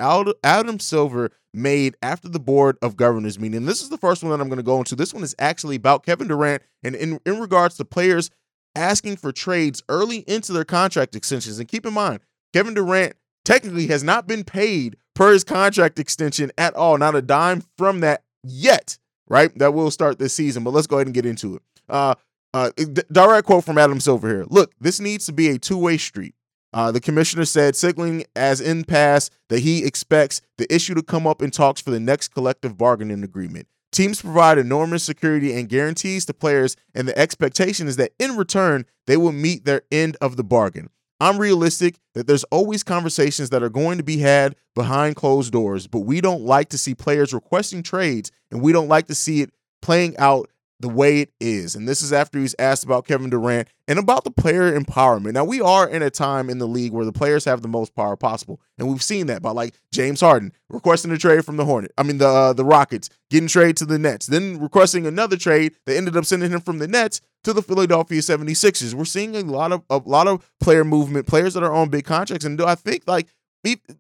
Adam 0.44 0.80
Silver 0.80 1.32
made 1.54 1.96
after 2.02 2.28
the 2.28 2.40
Board 2.40 2.78
of 2.82 2.98
Governors 2.98 3.40
meeting. 3.40 3.66
This 3.66 3.82
is 3.82 3.90
the 3.90 3.98
first 3.98 4.24
one 4.24 4.32
that 4.32 4.42
I'm 4.42 4.50
going 4.50 4.58
to 4.58 4.64
go 4.64 4.80
into. 4.80 4.96
This 4.96 5.14
one 5.14 5.24
is 5.24 5.36
actually 5.38 5.76
about 5.76 6.06
Kevin 6.06 6.28
Durant 6.28 6.64
and 6.84 6.96
in, 6.96 7.20
in 7.26 7.40
regards 7.40 7.78
to 7.78 7.86
players 7.86 8.32
asking 8.76 9.18
for 9.18 9.32
trades 9.32 9.84
early 9.88 10.20
into 10.28 10.52
their 10.52 10.66
contract 10.66 11.16
extensions. 11.16 11.60
And 11.60 11.68
keep 11.68 11.86
in 11.86 11.94
mind, 11.94 12.22
Kevin 12.54 12.74
Durant 12.74 13.16
technically 13.46 13.88
has 13.88 14.04
not 14.04 14.28
been 14.28 14.44
paid 14.44 14.98
per 15.14 15.32
his 15.32 15.44
contract 15.44 16.00
extension 16.00 16.52
at 16.58 16.74
all, 16.74 16.98
not 16.98 17.16
a 17.16 17.22
dime 17.22 17.64
from 17.78 18.00
that 18.00 18.24
yet, 18.44 18.98
right? 19.28 19.56
That 19.60 19.74
will 19.74 19.92
start 19.92 20.18
this 20.18 20.34
season. 20.34 20.64
But 20.64 20.72
let's 20.72 20.88
go 20.88 20.98
ahead 20.98 21.08
and 21.08 21.14
get 21.14 21.26
into 21.26 21.58
it. 21.58 21.62
Uh, 21.88 22.16
uh, 22.54 22.72
direct 23.12 23.48
quote 23.48 23.64
from 23.64 23.78
Adam 23.78 24.00
Silver 24.00 24.30
here. 24.30 24.46
Look, 24.50 24.74
this 24.80 25.00
needs 25.00 25.26
to 25.26 25.34
be 25.34 25.50
a 25.50 25.60
two 25.60 25.78
way 25.78 25.98
street. 25.98 26.36
Uh, 26.74 26.92
the 26.92 27.00
commissioner 27.00 27.46
said, 27.46 27.76
signaling 27.76 28.26
as 28.36 28.60
in 28.60 28.84
past 28.84 29.32
that 29.50 29.60
he 29.60 29.86
expects 29.86 30.42
the 30.58 30.74
issue 30.74 30.96
to 30.96 31.04
come 31.04 31.28
up 31.28 31.42
in 31.42 31.52
talks 31.52 31.82
for 31.82 31.92
the 31.92 32.00
next 32.00 32.30
collective 32.30 32.78
bargaining 32.78 33.24
agreement. 33.24 33.68
Teams 33.92 34.24
provide 34.24 34.58
enormous 34.58 35.04
security 35.04 35.54
and 35.54 35.70
guarantees 35.70 36.26
to 36.26 36.34
players, 36.34 36.76
and 36.96 37.08
the 37.08 37.18
expectation 37.18 37.88
is 37.88 37.98
that 37.98 38.14
in 38.18 38.36
return, 38.36 38.86
they 39.06 39.18
will 39.18 39.32
meet 39.32 39.66
their 39.66 39.84
end 39.92 40.18
of 40.20 40.36
the 40.36 40.44
bargain. 40.44 40.90
I'm 41.20 41.38
realistic 41.38 42.00
that 42.16 42.26
there's 42.26 42.44
always 42.46 42.82
conversations 42.82 43.52
that 43.52 43.62
are 43.62 43.70
going 43.70 44.00
to 44.00 44.04
be 44.04 44.18
had 44.18 44.56
behind 44.74 45.16
closed 45.16 45.54
doors, 45.54 45.86
but 45.86 46.00
we 46.00 46.22
don't 46.22 46.42
like 46.42 46.70
to 46.70 46.78
see 46.78 46.96
players 46.96 47.34
requesting 47.34 47.84
trades, 47.84 48.32
and 48.50 48.64
we 48.64 48.74
don't 48.74 48.88
like 48.88 49.06
to 49.08 49.16
see 49.16 49.42
it 49.42 49.52
playing 49.84 50.18
out 50.18 50.50
the 50.84 50.90
way 50.90 51.22
it 51.22 51.32
is. 51.40 51.76
And 51.76 51.88
this 51.88 52.02
is 52.02 52.12
after 52.12 52.38
he's 52.38 52.56
asked 52.60 52.84
about 52.84 53.08
Kevin 53.08 53.30
Durant 53.30 53.70
and 53.88 53.98
about 53.98 54.26
the 54.26 54.32
player 54.32 54.78
empowerment. 54.78 55.32
Now, 55.32 55.46
we 55.46 55.62
are 55.62 55.88
in 55.88 56.02
a 56.02 56.10
time 56.10 56.50
in 56.50 56.58
the 56.58 56.68
league 56.68 56.92
where 56.92 57.06
the 57.06 57.14
players 57.14 57.46
have 57.46 57.62
the 57.62 57.70
most 57.70 57.96
power 57.96 58.18
possible. 58.18 58.60
And 58.78 58.90
we've 58.90 59.02
seen 59.02 59.28
that 59.28 59.42
by 59.42 59.52
like 59.52 59.76
James 59.94 60.20
Harden 60.20 60.52
requesting 60.70 61.12
a 61.12 61.18
trade 61.18 61.46
from 61.46 61.56
the 61.56 61.64
Hornet. 61.64 61.94
I 61.98 62.04
mean, 62.04 62.18
the 62.18 62.28
uh, 62.28 62.52
the 62.52 62.66
Rockets 62.66 63.10
getting 63.30 63.48
trade 63.48 63.78
to 63.78 63.86
the 63.86 63.98
Nets, 63.98 64.26
then 64.26 64.60
requesting 64.60 65.08
another 65.08 65.38
trade 65.38 65.74
that 65.86 65.96
ended 65.96 66.18
up 66.18 66.26
sending 66.26 66.52
him 66.52 66.60
from 66.60 66.80
the 66.80 66.88
Nets 66.88 67.22
to 67.46 67.54
the 67.54 67.62
Philadelphia 67.62 68.20
76ers. 68.20 68.94
We're 68.94 69.06
seeing 69.06 69.38
a 69.38 69.42
lot 69.42 69.72
of 69.72 69.84
a 69.90 70.02
lot 70.04 70.28
of 70.28 70.52
player 70.60 70.84
movement, 70.84 71.28
players 71.28 71.54
that 71.54 71.64
are 71.64 71.74
on 71.74 71.88
big 71.88 72.04
contracts. 72.04 72.44
And 72.44 72.58
do 72.58 72.66
I 72.66 72.76
think 72.76 73.04
like 73.08 73.30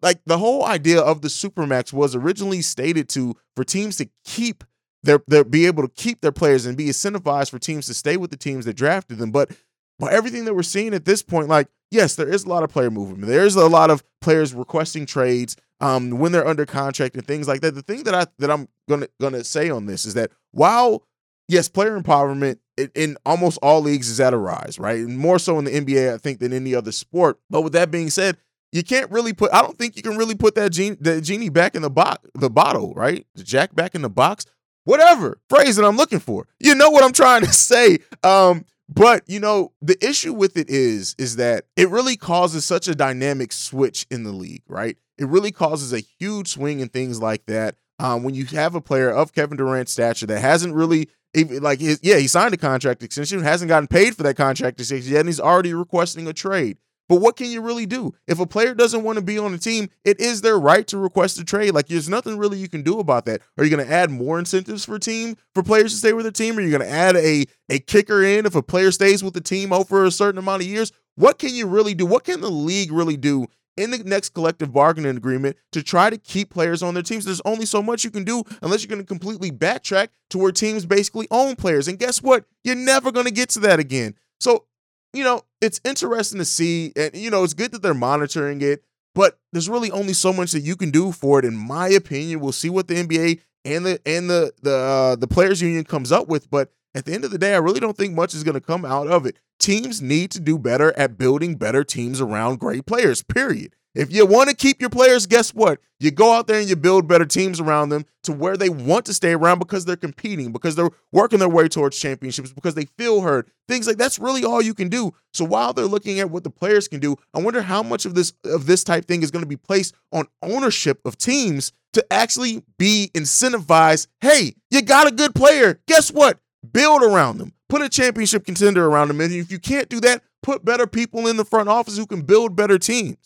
like 0.01 0.19
the 0.25 0.37
whole 0.37 0.65
idea 0.65 0.99
of 0.99 1.21
the 1.21 1.29
supermax 1.29 1.93
was 1.93 2.13
originally 2.13 2.61
stated 2.61 3.07
to 3.09 3.35
for 3.55 3.63
teams 3.63 3.95
to 3.97 4.09
keep 4.25 4.65
they're 5.03 5.21
they'll 5.27 5.43
be 5.43 5.65
able 5.65 5.83
to 5.83 5.89
keep 5.89 6.21
their 6.21 6.31
players 6.31 6.65
and 6.65 6.77
be 6.77 6.85
incentivized 6.87 7.51
for 7.51 7.59
teams 7.59 7.87
to 7.87 7.93
stay 7.93 8.17
with 8.17 8.31
the 8.31 8.37
teams 8.37 8.65
that 8.65 8.75
drafted 8.75 9.17
them. 9.17 9.31
But 9.31 9.51
by 9.99 10.11
everything 10.11 10.45
that 10.45 10.55
we're 10.55 10.63
seeing 10.63 10.93
at 10.93 11.05
this 11.05 11.21
point, 11.21 11.49
like 11.49 11.67
yes, 11.91 12.15
there 12.15 12.27
is 12.27 12.45
a 12.45 12.49
lot 12.49 12.63
of 12.63 12.69
player 12.69 12.89
movement. 12.89 13.27
There's 13.27 13.55
a 13.55 13.67
lot 13.67 13.89
of 13.89 14.03
players 14.21 14.53
requesting 14.53 15.05
trades 15.05 15.55
um, 15.79 16.11
when 16.11 16.31
they're 16.31 16.47
under 16.47 16.65
contract 16.65 17.15
and 17.15 17.25
things 17.25 17.47
like 17.47 17.61
that. 17.61 17.75
The 17.75 17.81
thing 17.81 18.03
that 18.03 18.15
I 18.15 18.25
that 18.39 18.49
I'm 18.49 18.67
gonna 18.89 19.07
gonna 19.19 19.43
say 19.43 19.69
on 19.69 19.85
this 19.85 20.05
is 20.05 20.13
that 20.15 20.31
while 20.51 21.03
yes, 21.47 21.67
player 21.67 21.99
empowerment 21.99 22.59
in, 22.77 22.89
in 22.95 23.17
almost 23.25 23.59
all 23.61 23.81
leagues 23.81 24.09
is 24.09 24.19
at 24.19 24.33
a 24.33 24.37
rise, 24.37 24.79
right? 24.79 24.99
And 24.99 25.17
more 25.17 25.39
so 25.39 25.59
in 25.59 25.65
the 25.65 25.71
NBA, 25.71 26.13
I 26.13 26.17
think, 26.17 26.39
than 26.39 26.53
any 26.53 26.73
other 26.73 26.91
sport. 26.91 27.39
But 27.49 27.61
with 27.61 27.73
that 27.73 27.91
being 27.91 28.09
said, 28.09 28.37
you 28.71 28.83
can't 28.83 29.11
really 29.11 29.33
put. 29.33 29.53
I 29.53 29.61
don't 29.61 29.77
think 29.77 29.95
you 29.95 30.01
can 30.01 30.17
really 30.17 30.35
put 30.35 30.55
that 30.55 30.71
genie, 30.71 30.97
the 30.99 31.21
genie 31.21 31.49
back 31.49 31.75
in 31.75 31.81
the 31.81 31.89
box, 31.89 32.27
the 32.33 32.49
bottle, 32.49 32.93
right? 32.95 33.25
The 33.35 33.43
jack 33.43 33.75
back 33.75 33.93
in 33.93 34.01
the 34.01 34.09
box 34.09 34.45
whatever 34.85 35.39
phrase 35.49 35.75
that 35.75 35.85
I'm 35.85 35.97
looking 35.97 36.19
for. 36.19 36.47
You 36.59 36.75
know 36.75 36.89
what 36.89 37.03
I'm 37.03 37.13
trying 37.13 37.41
to 37.41 37.53
say. 37.53 37.99
Um, 38.23 38.65
but 38.89 39.23
you 39.27 39.39
know, 39.39 39.71
the 39.81 39.97
issue 40.05 40.33
with 40.33 40.57
it 40.57 40.69
is, 40.69 41.15
is 41.17 41.37
that 41.37 41.65
it 41.75 41.89
really 41.89 42.17
causes 42.17 42.65
such 42.65 42.87
a 42.87 42.95
dynamic 42.95 43.51
switch 43.51 44.05
in 44.11 44.23
the 44.23 44.31
league, 44.31 44.63
right? 44.67 44.97
It 45.17 45.27
really 45.27 45.51
causes 45.51 45.93
a 45.93 45.99
huge 46.19 46.49
swing 46.49 46.79
in 46.79 46.89
things 46.89 47.21
like 47.21 47.45
that. 47.45 47.75
Um, 47.99 48.23
when 48.23 48.33
you 48.33 48.45
have 48.47 48.75
a 48.75 48.81
player 48.81 49.09
of 49.09 49.33
Kevin 49.33 49.57
Durant's 49.57 49.91
stature 49.91 50.25
that 50.25 50.39
hasn't 50.39 50.73
really 50.73 51.09
even 51.33 51.61
like 51.63 51.79
his, 51.79 51.99
yeah, 52.03 52.17
he 52.17 52.27
signed 52.27 52.53
a 52.53 52.57
contract 52.57 53.03
extension, 53.03 53.41
hasn't 53.41 53.69
gotten 53.69 53.87
paid 53.87 54.15
for 54.15 54.23
that 54.23 54.35
contract 54.35 54.79
extension 54.79 55.11
yet, 55.11 55.21
and 55.21 55.29
he's 55.29 55.39
already 55.39 55.73
requesting 55.73 56.27
a 56.27 56.33
trade. 56.33 56.77
But 57.09 57.21
what 57.21 57.35
can 57.35 57.47
you 57.47 57.61
really 57.61 57.85
do? 57.85 58.13
If 58.27 58.39
a 58.39 58.45
player 58.45 58.73
doesn't 58.73 59.03
want 59.03 59.17
to 59.17 59.23
be 59.23 59.37
on 59.37 59.51
the 59.51 59.57
team, 59.57 59.89
it 60.05 60.19
is 60.19 60.41
their 60.41 60.59
right 60.59 60.87
to 60.87 60.97
request 60.97 61.39
a 61.39 61.43
trade. 61.43 61.73
Like 61.73 61.87
there's 61.87 62.09
nothing 62.09 62.37
really 62.37 62.57
you 62.57 62.69
can 62.69 62.81
do 62.81 62.99
about 62.99 63.25
that. 63.25 63.41
Are 63.57 63.63
you 63.63 63.69
going 63.69 63.85
to 63.85 63.93
add 63.93 64.09
more 64.09 64.39
incentives 64.39 64.85
for 64.85 64.97
team 64.99 65.35
for 65.53 65.63
players 65.63 65.91
to 65.93 65.97
stay 65.97 66.13
with 66.13 66.25
the 66.25 66.31
team? 66.31 66.57
Are 66.57 66.61
you 66.61 66.69
going 66.69 66.81
to 66.81 66.89
add 66.89 67.15
a 67.15 67.45
a 67.69 67.79
kicker 67.79 68.23
in 68.23 68.45
if 68.45 68.55
a 68.55 68.63
player 68.63 68.91
stays 68.91 69.23
with 69.23 69.33
the 69.33 69.41
team 69.41 69.73
over 69.73 70.05
a 70.05 70.11
certain 70.11 70.39
amount 70.39 70.61
of 70.61 70.67
years? 70.67 70.91
What 71.15 71.39
can 71.39 71.53
you 71.53 71.67
really 71.67 71.93
do? 71.93 72.05
What 72.05 72.23
can 72.23 72.41
the 72.41 72.49
league 72.49 72.91
really 72.91 73.17
do 73.17 73.47
in 73.77 73.91
the 73.91 73.97
next 73.99 74.29
collective 74.29 74.71
bargaining 74.71 75.17
agreement 75.17 75.57
to 75.71 75.81
try 75.81 76.09
to 76.09 76.17
keep 76.17 76.49
players 76.49 76.83
on 76.83 76.93
their 76.93 77.03
teams. 77.03 77.25
There's 77.25 77.41
only 77.45 77.65
so 77.65 77.81
much 77.81 78.03
you 78.03 78.11
can 78.11 78.23
do 78.23 78.43
unless 78.61 78.83
you're 78.83 78.89
going 78.89 79.01
to 79.01 79.07
completely 79.07 79.51
backtrack 79.51 80.09
to 80.29 80.37
where 80.37 80.51
teams 80.51 80.85
basically 80.85 81.27
own 81.31 81.55
players. 81.55 81.87
And 81.87 81.97
guess 81.97 82.21
what? 82.21 82.45
You're 82.63 82.75
never 82.75 83.11
going 83.11 83.25
to 83.25 83.31
get 83.31 83.49
to 83.49 83.59
that 83.61 83.79
again. 83.79 84.15
So 84.39 84.65
you 85.13 85.23
know, 85.23 85.43
it's 85.61 85.79
interesting 85.85 86.39
to 86.39 86.45
see, 86.45 86.91
and 86.95 87.15
you 87.15 87.29
know, 87.29 87.43
it's 87.43 87.53
good 87.53 87.71
that 87.71 87.81
they're 87.81 87.93
monitoring 87.93 88.61
it, 88.61 88.83
but 89.15 89.39
there's 89.51 89.69
really 89.69 89.91
only 89.91 90.13
so 90.13 90.33
much 90.33 90.51
that 90.51 90.61
you 90.61 90.75
can 90.75 90.91
do 90.91 91.11
for 91.11 91.39
it, 91.39 91.45
in 91.45 91.55
my 91.55 91.87
opinion. 91.89 92.39
We'll 92.39 92.51
see 92.51 92.69
what 92.69 92.87
the 92.87 92.95
NBA 92.95 93.39
and 93.63 93.85
the 93.85 93.99
and 94.05 94.29
the 94.29 94.53
the 94.61 94.75
uh, 94.75 95.15
the 95.15 95.27
players 95.27 95.61
union 95.61 95.83
comes 95.83 96.11
up 96.11 96.27
with, 96.27 96.49
but 96.49 96.71
at 96.95 97.05
the 97.05 97.13
end 97.13 97.25
of 97.25 97.31
the 97.31 97.37
day, 97.37 97.53
I 97.53 97.59
really 97.59 97.79
don't 97.79 97.97
think 97.97 98.13
much 98.13 98.33
is 98.33 98.43
going 98.43 98.53
to 98.55 98.61
come 98.61 98.85
out 98.85 99.07
of 99.07 99.25
it. 99.25 99.37
Teams 99.59 100.01
need 100.01 100.31
to 100.31 100.39
do 100.39 100.57
better 100.59 100.97
at 100.97 101.17
building 101.17 101.55
better 101.55 101.83
teams 101.83 102.21
around 102.21 102.59
great 102.59 102.85
players. 102.85 103.23
Period. 103.23 103.75
If 103.95 104.11
you 104.11 104.25
want 104.25 104.49
to 104.49 104.55
keep 104.55 104.81
your 104.81 104.89
players, 104.89 105.27
guess 105.27 105.53
what? 105.53 105.79
You 105.99 106.09
go 106.09 106.33
out 106.33 106.47
there 106.47 106.59
and 106.59 106.67
you 106.67 106.75
build 106.75 107.07
better 107.07 107.25
teams 107.25 107.59
around 107.59 107.89
them 107.89 108.05
to 108.23 108.33
where 108.33 108.57
they 108.57 108.69
want 108.69 109.05
to 109.05 109.13
stay 109.13 109.33
around 109.33 109.59
because 109.59 109.85
they're 109.85 109.95
competing, 109.95 110.51
because 110.51 110.75
they're 110.75 110.89
working 111.11 111.37
their 111.37 111.47
way 111.47 111.67
towards 111.67 111.99
championships, 111.99 112.51
because 112.51 112.73
they 112.73 112.85
feel 112.97 113.21
heard. 113.21 113.49
Things 113.67 113.85
like 113.85 113.97
that's 113.97 114.17
really 114.17 114.43
all 114.43 114.63
you 114.63 114.73
can 114.73 114.89
do. 114.89 115.13
So 115.31 115.45
while 115.45 115.73
they're 115.73 115.85
looking 115.85 116.19
at 116.19 116.31
what 116.31 116.43
the 116.43 116.49
players 116.49 116.87
can 116.87 116.99
do, 116.99 117.17
I 117.35 117.41
wonder 117.41 117.61
how 117.61 117.83
much 117.83 118.05
of 118.05 118.15
this 118.15 118.33
of 118.43 118.65
this 118.65 118.83
type 118.83 119.05
thing 119.05 119.21
is 119.21 119.29
going 119.29 119.43
to 119.43 119.49
be 119.49 119.57
placed 119.57 119.93
on 120.11 120.27
ownership 120.41 120.99
of 121.05 121.17
teams 121.17 121.71
to 121.93 122.03
actually 122.11 122.63
be 122.79 123.11
incentivized. 123.13 124.07
Hey, 124.21 124.55
you 124.71 124.81
got 124.81 125.07
a 125.07 125.11
good 125.11 125.35
player. 125.35 125.79
Guess 125.87 126.11
what? 126.11 126.39
Build 126.71 127.03
around 127.03 127.37
them. 127.37 127.53
Put 127.69 127.83
a 127.83 127.89
championship 127.89 128.45
contender 128.45 128.87
around 128.87 129.09
them. 129.09 129.21
And 129.21 129.31
if 129.31 129.51
you 129.51 129.59
can't 129.59 129.87
do 129.87 129.99
that, 129.99 130.23
put 130.41 130.65
better 130.65 130.87
people 130.87 131.27
in 131.27 131.37
the 131.37 131.45
front 131.45 131.69
office 131.69 131.97
who 131.97 132.07
can 132.07 132.21
build 132.21 132.55
better 132.55 132.79
teams 132.79 133.17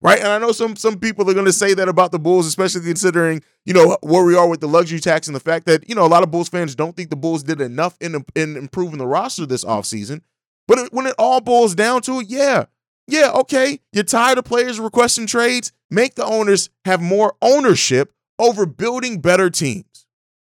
right? 0.00 0.18
And 0.18 0.28
I 0.28 0.38
know 0.38 0.52
some 0.52 0.76
some 0.76 0.98
people 0.98 1.28
are 1.28 1.34
going 1.34 1.46
to 1.46 1.52
say 1.52 1.74
that 1.74 1.88
about 1.88 2.12
the 2.12 2.18
Bulls, 2.18 2.46
especially 2.46 2.82
considering 2.82 3.42
you 3.64 3.74
know 3.74 3.96
where 4.02 4.24
we 4.24 4.36
are 4.36 4.48
with 4.48 4.60
the 4.60 4.68
luxury 4.68 5.00
tax 5.00 5.26
and 5.26 5.36
the 5.36 5.40
fact 5.40 5.66
that 5.66 5.88
you 5.88 5.94
know 5.94 6.06
a 6.06 6.08
lot 6.08 6.22
of 6.22 6.30
Bulls 6.30 6.48
fans 6.48 6.74
don't 6.74 6.96
think 6.96 7.10
the 7.10 7.16
Bulls 7.16 7.42
did 7.42 7.60
enough 7.60 7.96
in 8.00 8.24
in 8.34 8.56
improving 8.56 8.98
the 8.98 9.06
roster 9.06 9.46
this 9.46 9.64
offseason. 9.64 10.22
But 10.66 10.78
it, 10.78 10.92
when 10.92 11.06
it 11.06 11.14
all 11.18 11.40
boils 11.40 11.74
down 11.74 12.02
to 12.02 12.20
it, 12.20 12.28
yeah, 12.28 12.66
yeah, 13.06 13.30
okay, 13.32 13.80
you're 13.92 14.04
tired 14.04 14.38
of 14.38 14.44
players 14.44 14.78
requesting 14.78 15.26
trades. 15.26 15.72
Make 15.90 16.14
the 16.14 16.24
owners 16.24 16.68
have 16.84 17.00
more 17.00 17.34
ownership 17.40 18.12
over 18.38 18.66
building 18.66 19.20
better 19.20 19.50
teams. 19.50 19.84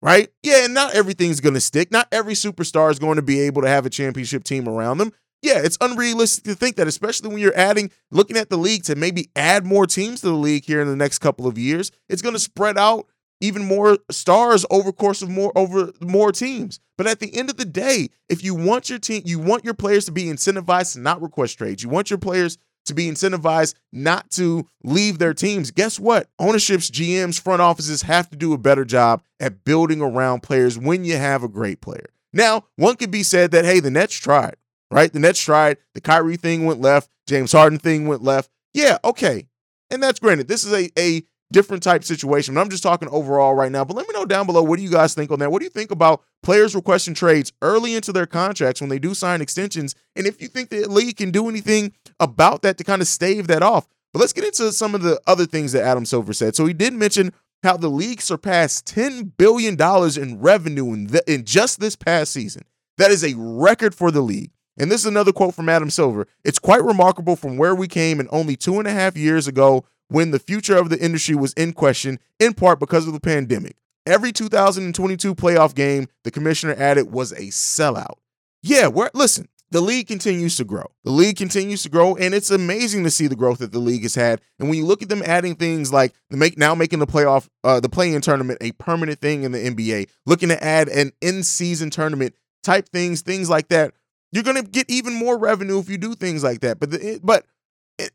Right? 0.01 0.31
Yeah, 0.43 0.65
and 0.65 0.75
not 0.75 0.97
everything's 0.97 1.39
going 1.39 1.55
to 1.55 1.61
stick. 1.61 1.93
Not 1.93 2.09
every 2.11 2.35
superstar 2.35 2.91
is 2.91 2.99
going 2.99 3.17
to 3.17 3.23
be 3.23 3.39
able 3.43 3.63
to 3.63 3.69
have 3.69 3.87
a 3.87 3.91
championship 3.91 4.43
team 4.43 4.69
around 4.69 4.99
them 4.99 5.13
yeah, 5.43 5.59
it's 5.59 5.77
unrealistic 5.81 6.45
to 6.45 6.55
think 6.55 6.77
that, 6.77 6.87
especially 6.87 7.29
when 7.29 7.39
you're 7.39 7.57
adding, 7.57 7.91
looking 8.11 8.37
at 8.37 8.49
the 8.49 8.57
league 8.57 8.85
to 8.85 8.95
maybe 8.95 9.29
add 9.35 9.67
more 9.67 9.87
teams 9.87 10.21
to 10.21 10.29
the 10.29 10.35
league 10.35 10.65
here 10.65 10.81
in 10.81 10.89
the 10.89 10.97
next 10.97 11.19
couple 11.19 11.49
of 11.49 11.59
years. 11.59 11.91
It's 12.09 12.23
going 12.23 12.35
to 12.35 12.41
spread 12.41 12.79
out 12.79 13.09
even 13.41 13.65
more 13.65 13.99
stars 14.09 14.65
over 14.71 14.93
course 14.93 15.21
of 15.21 15.29
more 15.29 15.53
over 15.57 15.91
more 16.01 16.31
teams. 16.31 16.79
But 16.97 17.09
at 17.09 17.19
the 17.19 17.37
end 17.37 17.51
of 17.51 17.57
the 17.57 17.65
day, 17.65 18.11
if 18.29 18.45
you 18.45 18.55
want 18.55 18.89
your 18.89 19.01
team, 19.01 19.23
you 19.25 19.41
want 19.41 19.65
your 19.65 19.75
players 19.75 20.05
to 20.05 20.13
be 20.13 20.27
incentivized 20.27 20.93
to 20.93 21.01
not 21.01 21.21
request 21.21 21.59
trades. 21.59 21.83
You 21.83 21.89
want 21.89 22.09
your 22.09 22.21
players 22.21 22.57
to 22.85 22.95
be 22.95 23.09
incentivized 23.09 23.75
not 23.93 24.31
to 24.31 24.67
leave 24.85 25.19
their 25.19 25.35
teams. 25.35 25.73
Guess 25.73 25.99
what? 25.99 26.29
Ownerships, 26.39 26.91
GMs, 26.91 27.41
front 27.41 27.63
offices 27.63 28.03
have 28.03 28.31
to 28.31 28.37
do 28.37 28.53
a 28.53 28.59
better 28.59 28.85
job 28.85 29.23
at 29.41 29.65
building 29.65 30.01
around 30.01 30.43
players 30.43 30.79
when 30.79 31.05
you 31.05 31.17
have 31.17 31.43
a 31.43 31.49
great 31.49 31.81
player. 31.81 32.11
Now, 32.33 32.65
one 32.77 32.97
could 32.97 33.11
be 33.11 33.25
said 33.25 33.51
that 33.51 33.65
hey, 33.65 33.81
the 33.81 33.91
Nets 33.91 34.15
tried 34.15 34.55
right? 34.93 35.13
The 35.13 35.19
Nets 35.19 35.41
tried. 35.41 35.79
The 35.95 36.01
Kyrie 36.01 36.37
thing 36.37 36.65
went 36.65 36.81
left. 36.81 37.11
James 37.27 37.53
Harden 37.53 37.79
thing 37.79 38.07
went 38.07 38.23
left. 38.23 38.51
Yeah, 38.75 38.99
okay. 39.05 39.47
And 39.91 40.03
that's 40.03 40.21
granted. 40.21 40.49
This 40.49 40.65
is 40.65 40.73
a, 40.73 40.91
a 40.99 41.23
different 41.53 41.83
type 41.83 42.03
situation. 42.03 42.55
But 42.55 42.63
I'm 42.63 42.71
just 42.71 42.83
talking 42.83 43.09
overall 43.11 43.55
right 43.55 43.71
now. 43.71 43.85
But 43.85 43.97
let 43.97 44.09
me 44.09 44.15
know 44.15 44.25
down 44.25 44.47
below 44.47 44.63
what 44.63 44.79
do 44.79 44.83
you 44.83 44.91
guys 44.91 45.15
think 45.15 45.31
on 45.31 45.39
that? 45.41 45.53
What 45.53 45.61
do 45.61 45.65
you 45.65 45.71
think 45.71 45.91
about 45.91 46.23
players 46.43 46.75
requesting 46.75 47.15
trades 47.15 47.53
early 47.63 47.95
into 47.95 48.13
their 48.13 48.27
contracts 48.27 48.81
when 48.81 48.91
they 48.91 48.99
do 48.99 49.15
sign 49.15 49.41
extensions? 49.41 49.95
And 50.17 50.27
if 50.27 50.41
you 50.41 50.49
think 50.49 50.71
the 50.71 50.89
league 50.89 51.19
can 51.19 51.31
do 51.31 51.49
anything 51.49 51.93
about 52.19 52.63
that 52.63 52.79
to 52.79 52.85
kind 52.85 53.03
of 53.03 53.09
stave 53.09 53.47
that 53.49 53.63
off. 53.63 53.87
But 54.13 54.21
let's 54.21 54.33
get 54.33 54.45
into 54.45 54.73
some 54.73 54.95
of 54.95 55.03
the 55.03 55.21
other 55.27 55.47
things 55.47 55.73
that 55.73 55.85
Adam 55.85 56.05
Silver 56.05 56.33
said. 56.33 56.57
So 56.57 56.67
he 56.67 56.75
did 56.75 56.93
mention 56.93 57.33
how 57.63 57.77
the 57.77 57.89
league 57.89 58.21
surpassed 58.21 58.87
$10 58.87 59.33
billion 59.37 59.77
in 60.21 60.41
revenue 60.41 60.93
in, 60.93 61.07
the, 61.07 61.33
in 61.33 61.45
just 61.45 61.81
this 61.81 61.97
past 61.97 62.33
season. 62.33 62.63
That 62.99 63.11
is 63.11 63.25
a 63.25 63.35
record 63.37 63.95
for 63.95 64.11
the 64.11 64.21
league. 64.21 64.51
And 64.79 64.91
this 64.91 65.01
is 65.03 65.07
another 65.07 65.33
quote 65.33 65.55
from 65.55 65.69
Adam 65.69 65.91
Silver. 65.91 66.27
It's 66.45 66.59
quite 66.59 66.83
remarkable 66.83 67.37
from 67.37 67.57
where 67.57 67.75
we 67.75 67.89
came 67.89 68.21
in 68.21 68.29
only 68.31 68.57
two 68.57 68.79
and 68.79 68.89
a 68.89 68.93
half 68.93 69.17
years 69.17 69.47
ago 69.47 69.85
when 70.09 70.31
the 70.31 70.39
future 70.39 70.77
of 70.77 70.91
the 70.91 70.99
industry 70.99 71.35
was 71.35 71.53
in 71.55 71.73
question, 71.73 72.19
in 72.39 72.55
part 72.55 72.79
because 72.79 73.07
of 73.07 73.13
the 73.13 73.21
pandemic. 73.21 73.77
Every 74.05 74.33
2022 74.33 75.35
playoff 75.35 75.75
game 75.75 76.09
the 76.25 76.31
commissioner 76.31 76.75
added 76.77 77.13
was 77.13 77.33
a 77.33 77.49
sellout. 77.49 78.17
Yeah, 78.63 78.89
we're, 78.89 79.11
listen, 79.15 79.49
the 79.71 79.81
league 79.81 80.07
continues 80.07 80.57
to 80.57 80.65
grow. 80.65 80.85
The 81.05 81.11
league 81.11 81.37
continues 81.37 81.83
to 81.85 81.89
grow, 81.89 82.15
and 82.17 82.35
it's 82.35 82.51
amazing 82.51 83.05
to 83.05 83.11
see 83.11 83.27
the 83.27 83.37
growth 83.37 83.59
that 83.59 83.73
the 83.73 83.79
league 83.79 84.03
has 84.03 84.15
had. 84.15 84.43
And 84.59 84.69
when 84.69 84.77
you 84.77 84.85
look 84.85 85.03
at 85.03 85.09
them 85.09 85.23
adding 85.25 85.55
things 85.55 85.91
like 85.93 86.13
the 86.29 86.37
make 86.37 86.59
now 86.59 86.75
making 86.75 86.99
the 86.99 87.07
playoff, 87.07 87.49
uh, 87.65 87.81
the 87.81 87.89
play-in 87.89 88.21
tournament 88.21 88.59
a 88.61 88.73
permanent 88.73 89.21
thing 89.21 89.45
in 89.45 89.53
the 89.53 89.59
NBA, 89.59 90.11
looking 90.27 90.51
to 90.51 90.63
add 90.63 90.89
an 90.89 91.13
in-season 91.23 91.89
tournament 91.89 92.35
type 92.63 92.89
things, 92.91 93.23
things 93.23 93.49
like 93.49 93.69
that, 93.69 93.95
you're 94.33 94.43
gonna 94.43 94.63
get 94.63 94.91
even 94.91 95.15
more 95.15 95.39
revenue 95.39 95.79
if 95.79 95.89
you 95.89 95.99
do 95.99 96.15
things 96.15 96.43
like 96.43 96.61
that. 96.61 96.81
But 96.81 96.91
the, 96.91 97.21
but 97.23 97.45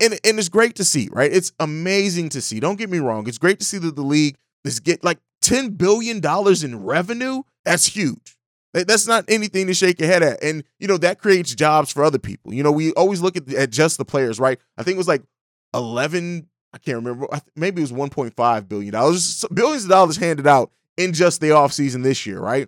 and, 0.01 0.13
and 0.23 0.39
it's 0.39 0.49
great 0.49 0.75
to 0.75 0.83
see, 0.83 1.09
right? 1.11 1.31
It's 1.31 1.53
amazing 1.59 2.29
to 2.29 2.41
see. 2.41 2.59
Don't 2.59 2.77
get 2.77 2.89
me 2.89 2.99
wrong. 2.99 3.27
It's 3.27 3.37
great 3.37 3.59
to 3.59 3.65
see 3.65 3.77
that 3.77 3.95
the 3.95 4.01
league 4.01 4.35
is 4.65 4.79
get 4.79 5.03
like 5.03 5.19
ten 5.41 5.69
billion 5.69 6.19
dollars 6.19 6.63
in 6.63 6.83
revenue. 6.83 7.43
That's 7.63 7.85
huge. 7.85 8.37
That's 8.73 9.07
not 9.07 9.25
anything 9.27 9.67
to 9.67 9.73
shake 9.73 9.99
your 9.99 10.09
head 10.09 10.21
at. 10.21 10.43
And, 10.43 10.63
you 10.79 10.87
know, 10.87 10.97
that 10.97 11.19
creates 11.19 11.55
jobs 11.55 11.91
for 11.91 12.03
other 12.03 12.19
people. 12.19 12.53
You 12.53 12.63
know, 12.63 12.71
we 12.71 12.91
always 12.93 13.21
look 13.21 13.35
at, 13.35 13.51
at 13.53 13.71
just 13.71 13.97
the 13.97 14.05
players, 14.05 14.39
right? 14.39 14.59
I 14.77 14.83
think 14.83 14.95
it 14.95 14.97
was 14.99 15.07
like 15.07 15.23
11, 15.73 16.47
I 16.73 16.77
can't 16.77 16.97
remember, 16.97 17.27
maybe 17.55 17.81
it 17.81 17.89
was 17.89 17.91
$1.5 17.91 18.67
billion. 18.67 18.91
Billions 18.91 19.83
of 19.83 19.89
dollars 19.89 20.17
handed 20.17 20.47
out 20.47 20.71
in 20.95 21.13
just 21.13 21.41
the 21.41 21.49
offseason 21.49 22.03
this 22.03 22.25
year, 22.25 22.39
right? 22.39 22.67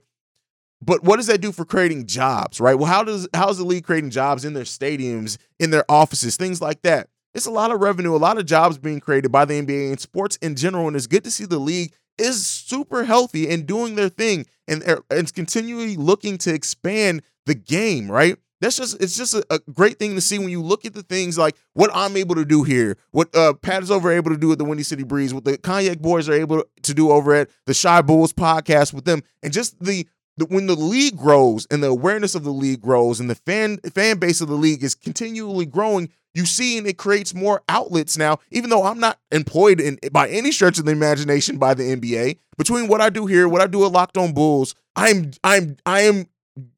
But 0.82 1.04
what 1.04 1.18
does 1.18 1.28
that 1.28 1.42
do 1.42 1.52
for 1.52 1.66
creating 1.66 2.06
jobs, 2.06 2.60
right? 2.60 2.76
Well, 2.76 2.88
how 2.88 3.04
does 3.04 3.28
how's 3.34 3.58
the 3.58 3.66
league 3.66 3.84
creating 3.84 4.12
jobs 4.12 4.46
in 4.46 4.54
their 4.54 4.64
stadiums, 4.64 5.38
in 5.60 5.72
their 5.72 5.86
offices, 5.90 6.38
things 6.38 6.62
like 6.62 6.82
that? 6.84 7.10
It's 7.34 7.46
a 7.46 7.52
lot 7.52 7.72
of 7.72 7.82
revenue, 7.82 8.16
a 8.16 8.18
lot 8.18 8.38
of 8.38 8.46
jobs 8.46 8.78
being 8.78 9.00
created 9.00 9.32
by 9.32 9.46
the 9.46 9.62
NBA 9.62 9.90
and 9.90 10.00
sports 10.00 10.38
in 10.38 10.56
general. 10.56 10.88
And 10.88 10.96
it's 10.96 11.08
good 11.08 11.24
to 11.26 11.32
see 11.32 11.46
the 11.46 11.60
league 11.60 11.94
is 12.18 12.46
super 12.46 13.06
healthy 13.06 13.50
and 13.50 13.66
doing 13.66 13.96
their 13.96 14.10
thing 14.10 14.46
and, 14.68 14.84
and 15.10 15.34
continually 15.34 15.96
looking 15.96 16.38
to 16.40 16.54
expand 16.54 17.22
the 17.46 17.56
game, 17.56 18.12
right? 18.12 18.38
That's 18.62 18.76
just 18.76 19.02
it's 19.02 19.16
just 19.16 19.34
a, 19.34 19.46
a, 19.50 19.60
great 19.72 20.00
thing 20.00 20.16
to 20.16 20.22
see 20.22 20.38
when 20.38 20.50
you 20.50 20.62
look 20.62 20.84
at 20.84 20.94
the 20.94 21.02
things 21.02 21.38
like 21.38 21.56
what 21.74 21.90
I'm 21.94 22.18
able 22.18 22.36
to 22.36 22.44
do 22.44 22.64
here, 22.64 22.98
what 23.12 23.34
uh, 23.34 23.54
Pat 23.54 23.84
is 23.84 23.90
over 23.90 24.12
able 24.12 24.32
to 24.32 24.38
do 24.38 24.52
at 24.52 24.58
the 24.58 24.66
Windy 24.66 24.84
City 24.84 25.04
Breeze, 25.04 25.34
what 25.34 25.46
the 25.46 25.58
Cognac 25.58 26.00
Boys 26.00 26.28
are 26.28 26.34
able 26.34 26.66
to 26.84 26.94
do 26.94 27.10
over 27.10 27.34
at 27.34 27.50
the 27.66 27.74
Shy 27.74 28.02
Bulls 28.02 28.34
podcast 28.34 28.94
with 28.94 29.06
them, 29.06 29.24
and 29.42 29.54
just 29.54 29.82
the 29.82 30.06
when 30.46 30.68
the 30.68 30.76
league 30.76 31.18
grows 31.18 31.68
and 31.72 31.84
the 31.84 31.88
awareness 31.88 32.36
of 32.36 32.44
the 32.44 32.52
league 32.52 32.82
grows 32.82 33.20
and 33.20 33.30
the 33.30 33.36
fan 33.36 33.78
fan 33.94 34.18
base 34.18 34.42
of 34.42 34.48
the 34.48 34.56
league 34.56 34.84
is 34.84 34.96
continually 34.96 35.66
growing, 35.66 36.10
you 36.34 36.46
see 36.46 36.78
and 36.78 36.88
it 36.88 36.98
creates 36.98 37.34
more 37.34 37.62
outlets 37.68 38.18
now 38.18 38.38
even 38.52 38.70
though 38.70 38.84
i'm 38.84 39.00
not 39.00 39.20
employed 39.32 39.80
in 39.80 39.98
by 40.12 40.30
any 40.30 40.52
stretch 40.52 40.78
of 40.78 40.86
the 40.86 40.92
imagination 40.92 41.58
by 41.58 41.74
the 41.74 41.96
nba 41.96 42.38
between 42.58 42.88
what 42.88 43.02
i 43.02 43.10
do 43.10 43.26
here 43.26 43.50
what 43.50 43.62
i 43.62 43.68
do 43.68 43.84
at 43.84 43.92
locked 43.92 44.18
on 44.18 44.32
bulls 44.32 44.76
i'm 44.96 45.32
i'm 45.44 45.76
i 45.88 46.02
am 46.02 46.28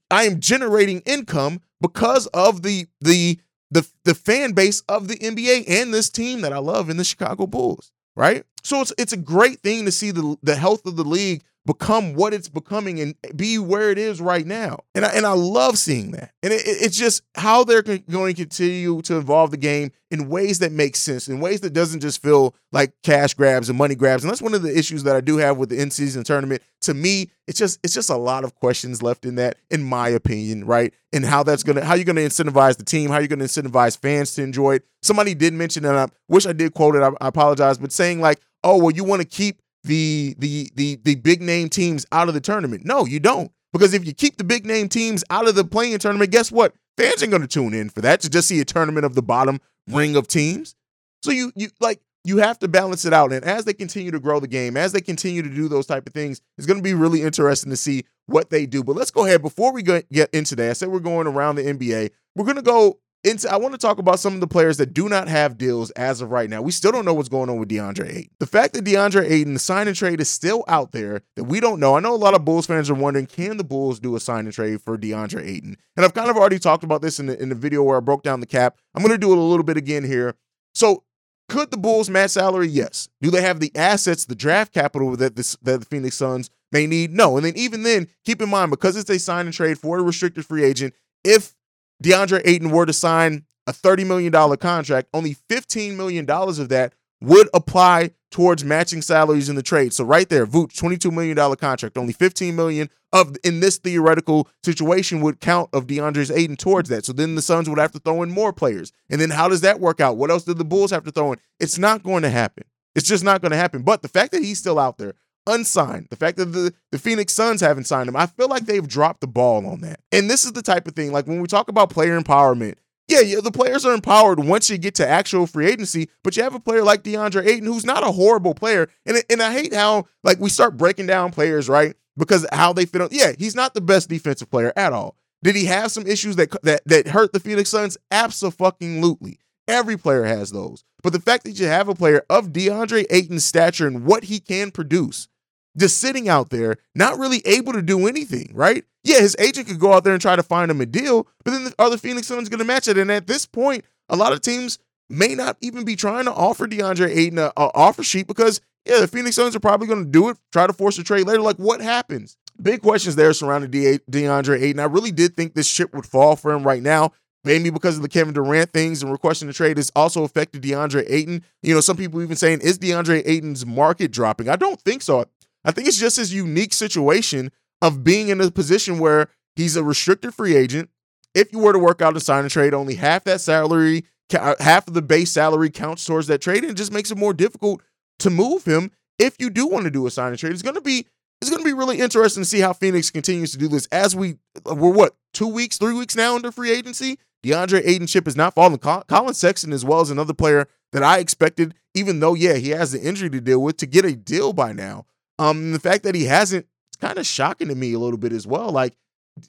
i 0.09 0.23
am 0.23 0.39
generating 0.39 1.01
income 1.01 1.59
because 1.81 2.27
of 2.27 2.61
the 2.63 2.87
the 3.01 3.37
the, 3.71 3.87
the 4.05 4.15
fan 4.15 4.53
base 4.53 4.81
of 4.87 5.09
the 5.09 5.15
nba 5.17 5.65
and 5.67 5.93
this 5.93 6.09
team 6.09 6.41
that 6.41 6.53
i 6.53 6.57
love 6.57 6.89
in 6.89 6.97
the 6.97 7.03
chicago 7.03 7.45
bulls 7.45 7.91
right? 8.15 8.43
So 8.63 8.81
it's 8.81 8.93
it's 8.97 9.13
a 9.13 9.17
great 9.17 9.59
thing 9.61 9.85
to 9.85 9.91
see 9.91 10.11
the 10.11 10.37
the 10.43 10.55
health 10.55 10.85
of 10.85 10.95
the 10.95 11.03
league 11.03 11.43
become 11.65 12.13
what 12.13 12.33
it's 12.33 12.49
becoming 12.49 12.99
and 12.99 13.15
be 13.35 13.59
where 13.59 13.91
it 13.91 13.97
is 13.97 14.19
right 14.19 14.45
now. 14.45 14.79
And 14.95 15.05
I, 15.05 15.09
and 15.09 15.25
I 15.25 15.33
love 15.33 15.77
seeing 15.77 16.11
that. 16.11 16.31
And 16.41 16.51
it, 16.51 16.61
it's 16.65 16.97
just 16.97 17.23
how 17.35 17.63
they're 17.63 17.83
going 17.83 18.33
to 18.33 18.41
continue 18.41 19.01
to 19.03 19.17
evolve 19.17 19.51
the 19.51 19.57
game 19.57 19.91
in 20.09 20.27
ways 20.27 20.59
that 20.59 20.71
make 20.71 20.95
sense, 20.95 21.27
in 21.27 21.39
ways 21.39 21.61
that 21.61 21.73
doesn't 21.73 22.01
just 22.01 22.21
feel 22.21 22.55
like 22.71 22.93
cash 23.03 23.33
grabs 23.33 23.69
and 23.69 23.77
money 23.77 23.95
grabs. 23.95 24.23
And 24.23 24.31
that's 24.31 24.41
one 24.41 24.53
of 24.53 24.63
the 24.63 24.77
issues 24.77 25.03
that 25.03 25.15
I 25.15 25.21
do 25.21 25.37
have 25.37 25.57
with 25.57 25.69
the 25.69 25.79
in-season 25.79 26.23
tournament. 26.23 26.63
To 26.81 26.93
me, 26.93 27.29
it's 27.47 27.59
just 27.59 27.79
it's 27.83 27.93
just 27.93 28.09
a 28.09 28.17
lot 28.17 28.43
of 28.43 28.55
questions 28.55 29.03
left 29.03 29.25
in 29.25 29.35
that, 29.35 29.57
in 29.69 29.83
my 29.83 30.09
opinion, 30.09 30.65
right? 30.65 30.93
And 31.13 31.23
how 31.23 31.43
that's 31.43 31.63
gonna 31.63 31.85
how 31.85 31.93
you're 31.93 32.05
gonna 32.05 32.21
incentivize 32.21 32.77
the 32.77 32.83
team, 32.83 33.09
how 33.09 33.19
you're 33.19 33.27
gonna 33.27 33.45
incentivize 33.45 33.97
fans 33.97 34.33
to 34.35 34.43
enjoy 34.43 34.75
it. 34.75 34.85
Somebody 35.01 35.35
did 35.35 35.53
mention, 35.53 35.85
and 35.85 35.97
I 35.97 36.07
wish 36.27 36.45
I 36.45 36.53
did 36.53 36.73
quote 36.73 36.95
it. 36.95 37.03
I, 37.03 37.09
I 37.21 37.27
apologize, 37.27 37.77
but 37.77 37.91
saying 37.91 38.19
like, 38.19 38.41
oh 38.63 38.77
well, 38.77 38.91
you 38.91 39.03
want 39.03 39.21
to 39.21 39.27
keep 39.27 39.60
the 39.83 40.35
the 40.37 40.71
the 40.75 40.99
the 41.03 41.15
big 41.15 41.41
name 41.41 41.69
teams 41.69 42.05
out 42.11 42.27
of 42.27 42.33
the 42.33 42.41
tournament. 42.41 42.85
No, 42.85 43.05
you 43.05 43.19
don't. 43.19 43.51
Because 43.73 43.93
if 43.93 44.05
you 44.05 44.13
keep 44.13 44.37
the 44.37 44.43
big 44.43 44.65
name 44.65 44.89
teams 44.89 45.23
out 45.29 45.47
of 45.47 45.55
the 45.55 45.63
play-in 45.63 45.97
tournament, 45.97 46.31
guess 46.31 46.51
what? 46.51 46.73
Fans 46.97 47.23
ain't 47.23 47.31
to 47.31 47.47
tune 47.47 47.73
in 47.73 47.89
for 47.89 48.01
that 48.01 48.19
to 48.21 48.29
just 48.29 48.47
see 48.49 48.59
a 48.59 48.65
tournament 48.65 49.05
of 49.05 49.15
the 49.15 49.21
bottom 49.21 49.61
ring 49.87 50.15
of 50.15 50.27
teams. 50.27 50.75
So 51.23 51.31
you 51.31 51.51
you 51.55 51.69
like 51.79 52.01
you 52.23 52.37
have 52.37 52.59
to 52.59 52.67
balance 52.67 53.05
it 53.05 53.13
out. 53.13 53.33
And 53.33 53.43
as 53.43 53.65
they 53.65 53.73
continue 53.73 54.11
to 54.11 54.19
grow 54.19 54.39
the 54.39 54.47
game, 54.47 54.77
as 54.77 54.91
they 54.91 55.01
continue 55.01 55.41
to 55.41 55.49
do 55.49 55.67
those 55.67 55.87
type 55.87 56.05
of 56.05 56.13
things, 56.13 56.41
it's 56.57 56.67
to 56.79 56.83
be 56.83 56.93
really 56.93 57.21
interesting 57.21 57.71
to 57.71 57.77
see 57.77 58.03
what 58.27 58.49
they 58.49 58.65
do. 58.65 58.83
But 58.83 58.95
let's 58.95 59.11
go 59.11 59.25
ahead 59.25 59.41
before 59.41 59.73
we 59.73 59.81
get 59.81 60.29
into 60.33 60.55
that. 60.57 60.69
I 60.69 60.73
said 60.73 60.89
we're 60.89 60.99
going 60.99 61.27
around 61.27 61.55
the 61.55 61.63
NBA. 61.63 62.11
We're 62.35 62.45
to 62.57 62.61
go 62.61 62.99
into 63.23 63.51
I 63.51 63.57
want 63.57 63.73
to 63.73 63.77
talk 63.77 63.99
about 63.99 64.19
some 64.19 64.33
of 64.33 64.39
the 64.39 64.47
players 64.47 64.77
that 64.77 64.93
do 64.93 65.07
not 65.07 65.27
have 65.27 65.57
deals 65.57 65.91
as 65.91 66.21
of 66.21 66.31
right 66.31 66.49
now. 66.49 66.61
We 66.61 66.71
still 66.71 66.91
don't 66.91 67.05
know 67.05 67.13
what's 67.13 67.29
going 67.29 67.49
on 67.49 67.59
with 67.59 67.69
DeAndre 67.69 68.09
Ayton. 68.09 68.29
The 68.39 68.47
fact 68.47 68.73
that 68.73 68.83
DeAndre 68.83 69.29
Ayton, 69.29 69.53
the 69.53 69.59
sign 69.59 69.87
and 69.87 69.95
trade 69.95 70.19
is 70.19 70.29
still 70.29 70.63
out 70.67 70.91
there 70.91 71.21
that 71.35 71.43
we 71.43 71.59
don't 71.59 71.79
know. 71.79 71.95
I 71.95 71.99
know 71.99 72.13
a 72.13 72.15
lot 72.15 72.33
of 72.33 72.45
Bulls 72.45 72.65
fans 72.65 72.89
are 72.89 72.95
wondering, 72.95 73.27
can 73.27 73.57
the 73.57 73.63
Bulls 73.63 73.99
do 73.99 74.15
a 74.15 74.19
sign 74.19 74.45
and 74.45 74.53
trade 74.53 74.81
for 74.81 74.97
DeAndre 74.97 75.47
Ayton? 75.47 75.77
And 75.95 76.05
I've 76.05 76.13
kind 76.13 76.29
of 76.29 76.37
already 76.37 76.59
talked 76.59 76.83
about 76.83 77.01
this 77.01 77.19
in 77.19 77.27
the, 77.27 77.39
in 77.41 77.49
the 77.49 77.55
video 77.55 77.83
where 77.83 77.97
I 77.97 78.01
broke 78.01 78.23
down 78.23 78.39
the 78.39 78.47
cap. 78.47 78.77
I'm 78.95 79.03
going 79.03 79.13
to 79.13 79.17
do 79.17 79.31
it 79.31 79.37
a 79.37 79.41
little 79.41 79.63
bit 79.63 79.77
again 79.77 80.03
here. 80.03 80.35
So 80.73 81.03
could 81.47 81.69
the 81.69 81.77
Bulls 81.77 82.09
match 82.09 82.31
salary? 82.31 82.69
Yes. 82.69 83.09
Do 83.21 83.29
they 83.29 83.41
have 83.41 83.59
the 83.59 83.71
assets, 83.75 84.25
the 84.25 84.35
draft 84.35 84.73
capital 84.73 85.15
that, 85.17 85.35
this, 85.35 85.57
that 85.61 85.81
the 85.81 85.85
Phoenix 85.85 86.15
Suns 86.15 86.49
may 86.71 86.87
need? 86.87 87.11
No. 87.11 87.35
And 87.35 87.45
then 87.45 87.57
even 87.57 87.83
then, 87.83 88.07
keep 88.25 88.41
in 88.41 88.49
mind, 88.49 88.71
because 88.71 88.95
it's 88.95 89.09
a 89.09 89.19
sign 89.19 89.45
and 89.45 89.53
trade 89.53 89.77
for 89.77 89.99
a 89.99 90.01
restricted 90.01 90.45
free 90.45 90.63
agent, 90.63 90.93
if 91.23 91.53
DeAndre 92.01 92.41
Ayton 92.45 92.71
were 92.71 92.85
to 92.85 92.93
sign 92.93 93.45
a 93.67 93.71
$30 93.71 94.05
million 94.05 94.57
contract, 94.57 95.09
only 95.13 95.35
$15 95.35 95.95
million 95.95 96.29
of 96.29 96.69
that 96.69 96.93
would 97.21 97.47
apply 97.53 98.11
towards 98.31 98.63
matching 98.63 99.01
salaries 99.01 99.49
in 99.49 99.55
the 99.55 99.61
trade. 99.61 99.93
So 99.93 100.03
right 100.03 100.27
there, 100.27 100.47
Vooch, 100.47 100.73
$22 100.73 101.11
million 101.13 101.55
contract, 101.55 101.97
only 101.97 102.13
15 102.13 102.55
million 102.55 102.89
of 103.13 103.35
in 103.43 103.59
this 103.59 103.77
theoretical 103.77 104.47
situation 104.63 105.21
would 105.21 105.39
count 105.39 105.69
of 105.73 105.85
DeAndre's 105.85 106.31
Ayton 106.31 106.55
towards 106.55 106.89
that. 106.89 107.05
So 107.05 107.13
then 107.13 107.35
the 107.35 107.41
Suns 107.41 107.69
would 107.69 107.77
have 107.77 107.91
to 107.91 107.99
throw 107.99 108.23
in 108.23 108.31
more 108.31 108.53
players. 108.53 108.91
And 109.09 109.21
then 109.21 109.29
how 109.29 109.49
does 109.49 109.61
that 109.61 109.79
work 109.79 109.99
out? 109.99 110.17
What 110.17 110.31
else 110.31 110.45
did 110.45 110.57
the 110.57 110.65
Bulls 110.65 110.91
have 110.91 111.03
to 111.03 111.11
throw 111.11 111.33
in? 111.33 111.39
It's 111.59 111.77
not 111.77 112.03
going 112.03 112.23
to 112.23 112.29
happen. 112.29 112.63
It's 112.95 113.07
just 113.07 113.23
not 113.23 113.41
going 113.41 113.51
to 113.51 113.57
happen. 113.57 113.83
But 113.83 114.01
the 114.01 114.07
fact 114.07 114.31
that 114.31 114.43
he's 114.43 114.59
still 114.59 114.79
out 114.79 114.97
there, 114.97 115.13
unsigned. 115.51 116.07
The 116.09 116.15
fact 116.15 116.37
that 116.37 116.45
the, 116.45 116.73
the 116.91 116.99
Phoenix 116.99 117.33
Suns 117.33 117.61
haven't 117.61 117.85
signed 117.85 118.09
him, 118.09 118.15
I 118.15 118.25
feel 118.25 118.47
like 118.47 118.65
they've 118.65 118.87
dropped 118.87 119.21
the 119.21 119.27
ball 119.27 119.65
on 119.67 119.81
that. 119.81 119.99
And 120.11 120.29
this 120.29 120.45
is 120.45 120.53
the 120.53 120.61
type 120.61 120.87
of 120.87 120.95
thing, 120.95 121.11
like 121.11 121.27
when 121.27 121.41
we 121.41 121.47
talk 121.47 121.69
about 121.69 121.89
player 121.89 122.19
empowerment, 122.19 122.75
yeah, 123.07 123.19
yeah, 123.19 123.41
the 123.41 123.51
players 123.51 123.85
are 123.85 123.93
empowered 123.93 124.39
once 124.39 124.69
you 124.69 124.77
get 124.77 124.95
to 124.95 125.07
actual 125.07 125.45
free 125.45 125.67
agency, 125.67 126.09
but 126.23 126.37
you 126.37 126.43
have 126.43 126.55
a 126.55 126.59
player 126.59 126.81
like 126.81 127.03
DeAndre 127.03 127.45
Ayton 127.45 127.65
who's 127.65 127.85
not 127.85 128.07
a 128.07 128.11
horrible 128.11 128.53
player. 128.53 128.87
And, 129.05 129.21
and 129.29 129.41
I 129.41 129.51
hate 129.51 129.73
how 129.73 130.05
like 130.23 130.39
we 130.39 130.49
start 130.49 130.77
breaking 130.77 131.07
down 131.07 131.31
players, 131.31 131.67
right? 131.67 131.95
Because 132.15 132.45
how 132.53 132.71
they 132.71 132.85
fit 132.85 133.01
on. 133.01 133.09
Yeah, 133.11 133.33
he's 133.37 133.55
not 133.55 133.73
the 133.73 133.81
best 133.81 134.07
defensive 134.07 134.49
player 134.49 134.71
at 134.77 134.93
all. 134.93 135.17
Did 135.43 135.55
he 135.55 135.65
have 135.65 135.91
some 135.91 136.07
issues 136.07 136.35
that 136.37 136.51
that 136.63 136.81
that 136.85 137.07
hurt 137.07 137.33
the 137.33 137.39
Phoenix 137.39 137.69
Suns? 137.69 137.97
Absolutely. 138.11 139.39
Every 139.67 139.97
player 139.97 140.23
has 140.23 140.51
those. 140.51 140.83
But 141.03 141.13
the 141.13 141.19
fact 141.19 141.43
that 141.45 141.59
you 141.59 141.67
have 141.67 141.89
a 141.89 141.95
player 141.95 142.23
of 142.29 142.49
DeAndre 142.49 143.05
Ayton's 143.09 143.45
stature 143.45 143.87
and 143.87 144.05
what 144.05 144.25
he 144.25 144.39
can 144.39 144.71
produce, 144.71 145.27
just 145.77 145.99
sitting 145.99 146.27
out 146.27 146.49
there, 146.49 146.77
not 146.95 147.17
really 147.17 147.41
able 147.45 147.73
to 147.73 147.81
do 147.81 148.07
anything, 148.07 148.51
right? 148.53 148.83
Yeah, 149.03 149.19
his 149.19 149.35
agent 149.39 149.67
could 149.67 149.79
go 149.79 149.93
out 149.93 150.03
there 150.03 150.13
and 150.13 150.21
try 150.21 150.35
to 150.35 150.43
find 150.43 150.69
him 150.69 150.81
a 150.81 150.85
deal, 150.85 151.27
but 151.43 151.51
then 151.51 151.63
the 151.63 151.75
other 151.79 151.97
Phoenix 151.97 152.27
Suns 152.27 152.49
going 152.49 152.59
to 152.59 152.65
match 152.65 152.87
it. 152.87 152.97
And 152.97 153.11
at 153.11 153.27
this 153.27 153.45
point, 153.45 153.85
a 154.09 154.15
lot 154.15 154.33
of 154.33 154.41
teams 154.41 154.77
may 155.09 155.35
not 155.35 155.57
even 155.61 155.83
be 155.83 155.95
trying 155.95 156.25
to 156.25 156.33
offer 156.33 156.67
DeAndre 156.67 157.15
Ayton 157.15 157.39
a, 157.39 157.51
offer 157.57 158.03
sheet 158.03 158.27
because, 158.27 158.61
yeah, 158.85 158.99
the 158.99 159.07
Phoenix 159.07 159.35
Suns 159.35 159.55
are 159.55 159.59
probably 159.59 159.87
going 159.87 160.05
to 160.05 160.09
do 160.09 160.29
it, 160.29 160.37
try 160.51 160.67
to 160.67 160.73
force 160.73 160.97
a 160.97 161.03
trade 161.03 161.25
later. 161.27 161.41
Like, 161.41 161.57
what 161.57 161.81
happens? 161.81 162.37
Big 162.61 162.81
questions 162.81 163.15
there 163.15 163.33
surrounding 163.33 163.71
De- 163.71 163.99
DeAndre 164.11 164.61
Ayton. 164.61 164.79
I 164.79 164.85
really 164.85 165.11
did 165.11 165.35
think 165.35 165.53
this 165.53 165.67
ship 165.67 165.93
would 165.95 166.05
fall 166.05 166.35
for 166.35 166.51
him 166.51 166.63
right 166.63 166.83
now. 166.83 167.11
Maybe 167.43 167.71
because 167.71 167.95
of 167.95 168.03
the 168.03 168.09
Kevin 168.09 168.35
Durant 168.35 168.71
things 168.71 169.01
and 169.01 169.11
requesting 169.11 169.47
the 169.47 169.53
trade 169.53 169.77
has 169.77 169.91
also 169.95 170.23
affected 170.23 170.61
DeAndre 170.61 171.05
Ayton. 171.07 171.43
You 171.63 171.73
know, 171.73 171.81
some 171.81 171.97
people 171.97 172.21
even 172.21 172.35
saying, 172.35 172.61
is 172.61 172.77
DeAndre 172.77 173.23
Ayton's 173.25 173.65
market 173.65 174.11
dropping? 174.11 174.47
I 174.47 174.55
don't 174.55 174.79
think 174.79 175.01
so. 175.01 175.25
I 175.63 175.71
think 175.71 175.87
it's 175.87 175.99
just 175.99 176.17
his 176.17 176.33
unique 176.33 176.73
situation 176.73 177.51
of 177.81 178.03
being 178.03 178.29
in 178.29 178.41
a 178.41 178.51
position 178.51 178.99
where 178.99 179.27
he's 179.55 179.75
a 179.75 179.83
restricted 179.83 180.33
free 180.33 180.55
agent. 180.55 180.89
If 181.33 181.51
you 181.53 181.59
were 181.59 181.73
to 181.73 181.79
work 181.79 182.01
out 182.01 182.17
a 182.17 182.19
sign 182.19 182.43
and 182.43 182.51
trade, 182.51 182.73
only 182.73 182.95
half 182.95 183.23
that 183.23 183.41
salary, 183.41 184.05
uh, 184.37 184.55
half 184.59 184.87
of 184.87 184.93
the 184.93 185.01
base 185.01 185.31
salary 185.31 185.69
counts 185.69 186.05
towards 186.05 186.27
that 186.27 186.41
trade, 186.41 186.63
and 186.63 186.75
just 186.75 186.91
makes 186.91 187.11
it 187.11 187.17
more 187.17 187.33
difficult 187.33 187.81
to 188.19 188.29
move 188.29 188.65
him. 188.65 188.91
if 189.19 189.35
you 189.39 189.49
do 189.49 189.67
want 189.67 189.85
to 189.85 189.91
do 189.91 190.07
a 190.07 190.11
sign 190.11 190.29
and 190.29 190.39
trade, 190.39 190.53
it's 190.53 190.61
going 190.61 190.75
to 190.75 190.81
be 190.81 191.05
it's 191.41 191.49
going 191.49 191.61
to 191.61 191.67
be 191.67 191.73
really 191.73 191.99
interesting 191.99 192.43
to 192.43 192.49
see 192.49 192.59
how 192.59 192.73
Phoenix 192.73 193.09
continues 193.09 193.51
to 193.51 193.57
do 193.57 193.67
this 193.67 193.87
as 193.87 194.15
we 194.15 194.37
we're 194.65 194.91
what 194.91 195.15
two 195.33 195.47
weeks, 195.47 195.77
three 195.77 195.93
weeks 195.93 196.15
now 196.15 196.35
into 196.35 196.51
free 196.51 196.71
agency. 196.71 197.17
DeAndre 197.43 197.81
Ayton 197.83 198.05
chip 198.07 198.27
is 198.27 198.35
not 198.35 198.53
falling. 198.53 198.77
Collin 198.77 199.33
Sexton 199.33 199.73
as 199.73 199.83
well 199.83 200.01
as 200.01 200.11
another 200.11 200.33
player 200.33 200.67
that 200.91 201.01
I 201.01 201.17
expected, 201.17 201.73
even 201.95 202.19
though 202.19 202.35
yeah 202.35 202.55
he 202.55 202.69
has 202.69 202.91
the 202.91 203.01
injury 203.01 203.29
to 203.31 203.41
deal 203.41 203.61
with, 203.61 203.77
to 203.77 203.87
get 203.87 204.05
a 204.05 204.15
deal 204.15 204.53
by 204.53 204.73
now. 204.73 205.05
Um, 205.41 205.71
the 205.71 205.79
fact 205.79 206.03
that 206.03 206.13
he 206.13 206.25
hasn't, 206.25 206.67
it's 206.89 206.97
kind 206.97 207.17
of 207.17 207.25
shocking 207.25 207.69
to 207.69 207.75
me 207.75 207.93
a 207.93 207.99
little 207.99 208.17
bit 208.17 208.31
as 208.31 208.45
well. 208.45 208.69
Like 208.69 208.93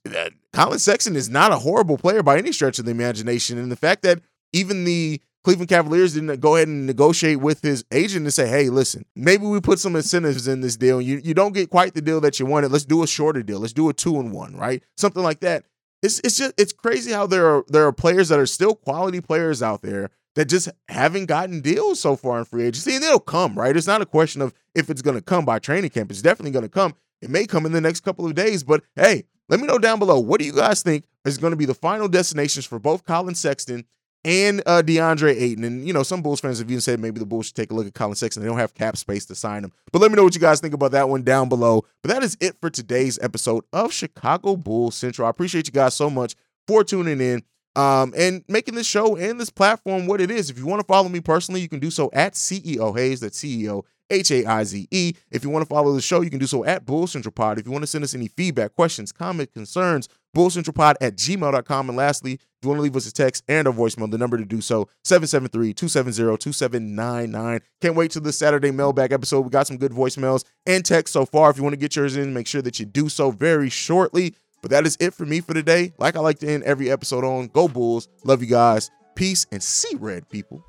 uh, 0.07 0.31
Collin 0.53 0.79
Sexton 0.79 1.17
is 1.17 1.29
not 1.29 1.53
a 1.53 1.57
horrible 1.57 1.99
player 1.99 2.23
by 2.23 2.39
any 2.39 2.53
stretch 2.53 2.79
of 2.79 2.87
the 2.87 2.91
imagination, 2.91 3.59
and 3.59 3.71
the 3.71 3.77
fact 3.77 4.03
that 4.03 4.21
even 4.53 4.85
the 4.85 5.21
Cleveland 5.45 5.69
Cavaliers 5.69 6.15
didn't 6.15 6.41
go 6.41 6.57
ahead 6.57 6.69
and 6.69 6.87
negotiate 6.87 7.41
with 7.41 7.63
his 7.63 7.85
agent 7.93 8.25
and 8.25 8.33
say, 8.33 8.47
hey, 8.47 8.69
listen, 8.71 9.05
maybe 9.17 9.45
we 9.45 9.61
put 9.61 9.81
some 9.81 9.97
incentives 9.97 10.47
in 10.47 10.61
this 10.61 10.77
deal. 10.77 11.01
You, 11.01 11.21
you 11.23 11.35
don't 11.35 11.53
get 11.53 11.69
quite 11.69 11.95
the 11.95 12.01
deal 12.01 12.21
that 12.21 12.39
you 12.39 12.47
wanted. 12.47 12.71
Let's 12.71 12.85
do 12.85 13.03
a 13.03 13.07
shorter 13.07 13.43
deal. 13.43 13.59
Let's 13.59 13.73
do 13.73 13.89
a 13.89 13.93
two 13.93 14.21
and 14.21 14.33
one, 14.33 14.57
right? 14.57 14.83
Something 14.97 15.23
like 15.23 15.41
that. 15.41 15.65
It's 16.03 16.21
it's 16.25 16.37
just 16.37 16.55
it's 16.59 16.73
crazy 16.73 17.13
how 17.13 17.27
there 17.27 17.47
are 17.47 17.65
there 17.69 17.87
are 17.87 17.93
players 17.93 18.29
that 18.31 18.39
are 18.39 18.47
still 18.47 18.75
quality 18.75 19.21
players 19.21 19.63
out 19.63 19.83
there 19.83 20.11
that 20.35 20.47
just 20.47 20.69
haven't 20.89 21.27
gotten 21.27 21.61
deals 21.61 22.01
so 22.01 22.17
far 22.17 22.39
in 22.39 22.45
free 22.45 22.65
agency. 22.65 22.95
And 22.95 23.03
they'll 23.03 23.21
come, 23.21 23.59
right? 23.59 23.77
It's 23.77 23.87
not 23.87 24.03
a 24.03 24.07
question 24.07 24.43
of 24.43 24.55
if 24.75 24.91
it's 24.91 25.03
gonna 25.03 25.21
come 25.21 25.45
by 25.45 25.59
training 25.59 25.91
camp. 25.91 26.11
It's 26.11 26.23
definitely 26.23 26.53
gonna 26.53 26.69
come. 26.69 26.95
It 27.21 27.31
may 27.31 27.47
come 27.47 27.67
in 27.67 27.73
the 27.73 27.81
next 27.81 28.01
couple 28.01 28.27
of 28.27 28.35
days, 28.35 28.65
but 28.65 28.83
hey, 28.97 29.25
let 29.49 29.61
me 29.61 29.67
know 29.67 29.79
down 29.79 29.99
below. 29.99 30.19
What 30.19 30.41
do 30.41 30.47
you 30.47 30.53
guys 30.53 30.83
think 30.83 31.05
is 31.25 31.39
going 31.39 31.53
to 31.53 31.57
be 31.57 31.67
the 31.67 31.75
final 31.75 32.09
destinations 32.09 32.67
for 32.67 32.79
both 32.79 33.05
Collin 33.05 33.35
Sexton 33.35 33.85
and 34.25 34.63
uh, 34.67 34.83
DeAndre 34.83 35.35
Ayton. 35.41 35.65
And, 35.65 35.87
you 35.87 35.93
know, 35.93 36.03
some 36.03 36.23
Bulls 36.23 36.41
fans 36.41 36.59
have 36.59 36.71
even 36.71 36.81
said 36.81 37.01
maybe 37.01 37.19
the 37.19 37.27
Bulls 37.27 37.47
should 37.47 37.57
take 37.57 37.71
a 37.71 37.75
look 37.75 37.87
at 37.87 37.95
Collin 37.95 38.15
Sexton. 38.15 38.43
They 38.43 38.49
don't 38.49 38.59
have 38.59 38.75
cap 38.75 38.97
space 38.97 39.27
to 39.27 39.35
sign 39.35 39.65
him. 39.65 39.73
But 39.93 40.01
let 40.01 40.11
me 40.11 40.17
know 40.17 40.25
what 40.25 40.35
you 40.35 40.41
guys 40.41 40.61
think 40.61 40.75
about 40.75 40.93
that 40.93 41.09
one 41.09 41.23
down 41.23 41.49
below. 41.49 41.85
But 42.03 42.13
that 42.13 42.23
is 42.23 42.37
it 42.41 42.57
for 42.61 42.71
today's 42.71 43.19
episode 43.21 43.65
of 43.73 43.93
Chicago 43.93 44.57
Bulls 44.57 44.97
Central. 44.97 45.27
I 45.27 45.31
appreciate 45.31 45.67
you 45.67 45.73
guys 45.73 45.95
so 45.95 46.09
much 46.09 46.35
for 46.67 46.85
tuning 46.85 47.21
in 47.21 47.43
um, 47.77 48.13
and 48.17 48.45
making 48.49 48.75
this 48.75 48.87
show 48.87 49.17
and 49.17 49.41
this 49.41 49.51
platform 49.51 50.07
what 50.07 50.21
it 50.21 50.31
is. 50.31 50.51
If 50.51 50.59
you 50.59 50.67
want 50.67 50.81
to 50.81 50.87
follow 50.87 51.09
me 51.09 51.21
personally, 51.21 51.61
you 51.61 51.69
can 51.69 51.81
do 51.81 51.91
so 51.91 52.11
at 52.13 52.35
CEO 52.35 52.97
Hayes, 52.97 53.21
That's 53.21 53.43
CEO 53.43 53.85
H 54.11 54.31
A 54.31 54.45
I 54.45 54.65
Z 54.65 54.89
E. 54.91 55.15
If 55.31 55.43
you 55.43 55.51
want 55.51 55.65
to 55.65 55.69
follow 55.69 55.95
the 55.95 56.03
show, 56.03 56.21
you 56.21 56.31
can 56.31 56.39
do 56.39 56.47
so 56.47 56.65
at 56.65 56.85
Bull 56.85 57.07
Central 57.07 57.33
Pod. 57.33 57.59
If 57.59 57.67
you 57.67 57.73
want 57.73 57.83
to 57.83 57.87
send 57.87 58.05
us 58.05 58.15
any 58.15 58.29
feedback, 58.29 58.75
questions, 58.75 59.11
comments, 59.11 59.55
concerns, 59.55 60.09
bullcentralpod 60.37 60.97
at 61.01 61.17
gmail.com. 61.17 61.89
And 61.89 61.97
lastly, 61.97 62.35
if 62.35 62.41
you 62.63 62.69
want 62.69 62.79
to 62.79 62.83
leave 62.83 62.97
us 62.97 63.07
a 63.07 63.13
text 63.13 63.43
and 63.49 63.67
a 63.67 63.73
voicemail, 63.73 64.11
the 64.11 64.19
number 64.19 64.37
to 64.37 64.45
do 64.45 64.61
so, 64.61 64.89
773-270-2799. 65.05 67.61
Can't 67.81 67.97
wait 67.97 68.11
till 68.11 68.23
the 68.23 68.33
Saturday 68.33 68.71
mailbag 68.71 69.13
episode. 69.13 69.41
We 69.41 69.51
got 69.51 69.67
some 69.67 69.79
good 69.79 69.93
voicemails 69.93 70.45
and 70.67 70.85
texts 70.85 71.15
so 71.15 71.25
far. 71.27 71.51
If 71.51 71.57
you 71.57 71.63
want 71.63 71.73
to 71.73 71.79
get 71.79 71.97
yours 71.97 72.17
in, 72.17 72.35
make 72.35 72.47
sure 72.47 72.63
that 72.63 72.79
you 72.79 72.87
do 72.87 73.09
so 73.09 73.31
very 73.31 73.71
shortly. 73.71 74.35
But 74.63 74.71
that 74.71 74.87
is 74.87 74.97
it 75.01 75.13
for 75.13 75.27
me 75.27 75.41
for 75.41 75.53
today. 75.53 75.93
Like 75.99 76.17
I 76.17 76.21
like 76.21 76.39
to 76.39 76.49
end 76.49 76.63
every 76.63 76.91
episode 76.91 77.25
on, 77.25 77.49
go 77.49 77.69
Bulls. 77.69 78.09
Love 78.25 78.43
you 78.43 78.49
guys. 78.49 78.91
Peace 79.17 79.47
and 79.53 79.63
see 79.63 79.95
red 79.97 80.29
people. 80.31 80.65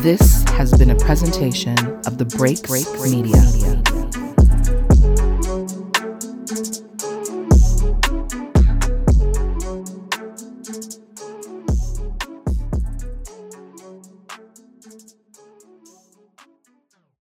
This 0.00 0.44
has 0.44 0.72
been 0.78 0.90
a 0.90 0.96
presentation 0.96 1.76
of 2.06 2.18
the 2.18 2.24
Break 2.24 2.62
Break 2.62 2.86
Media. 3.02 3.42
Media. 3.52 3.97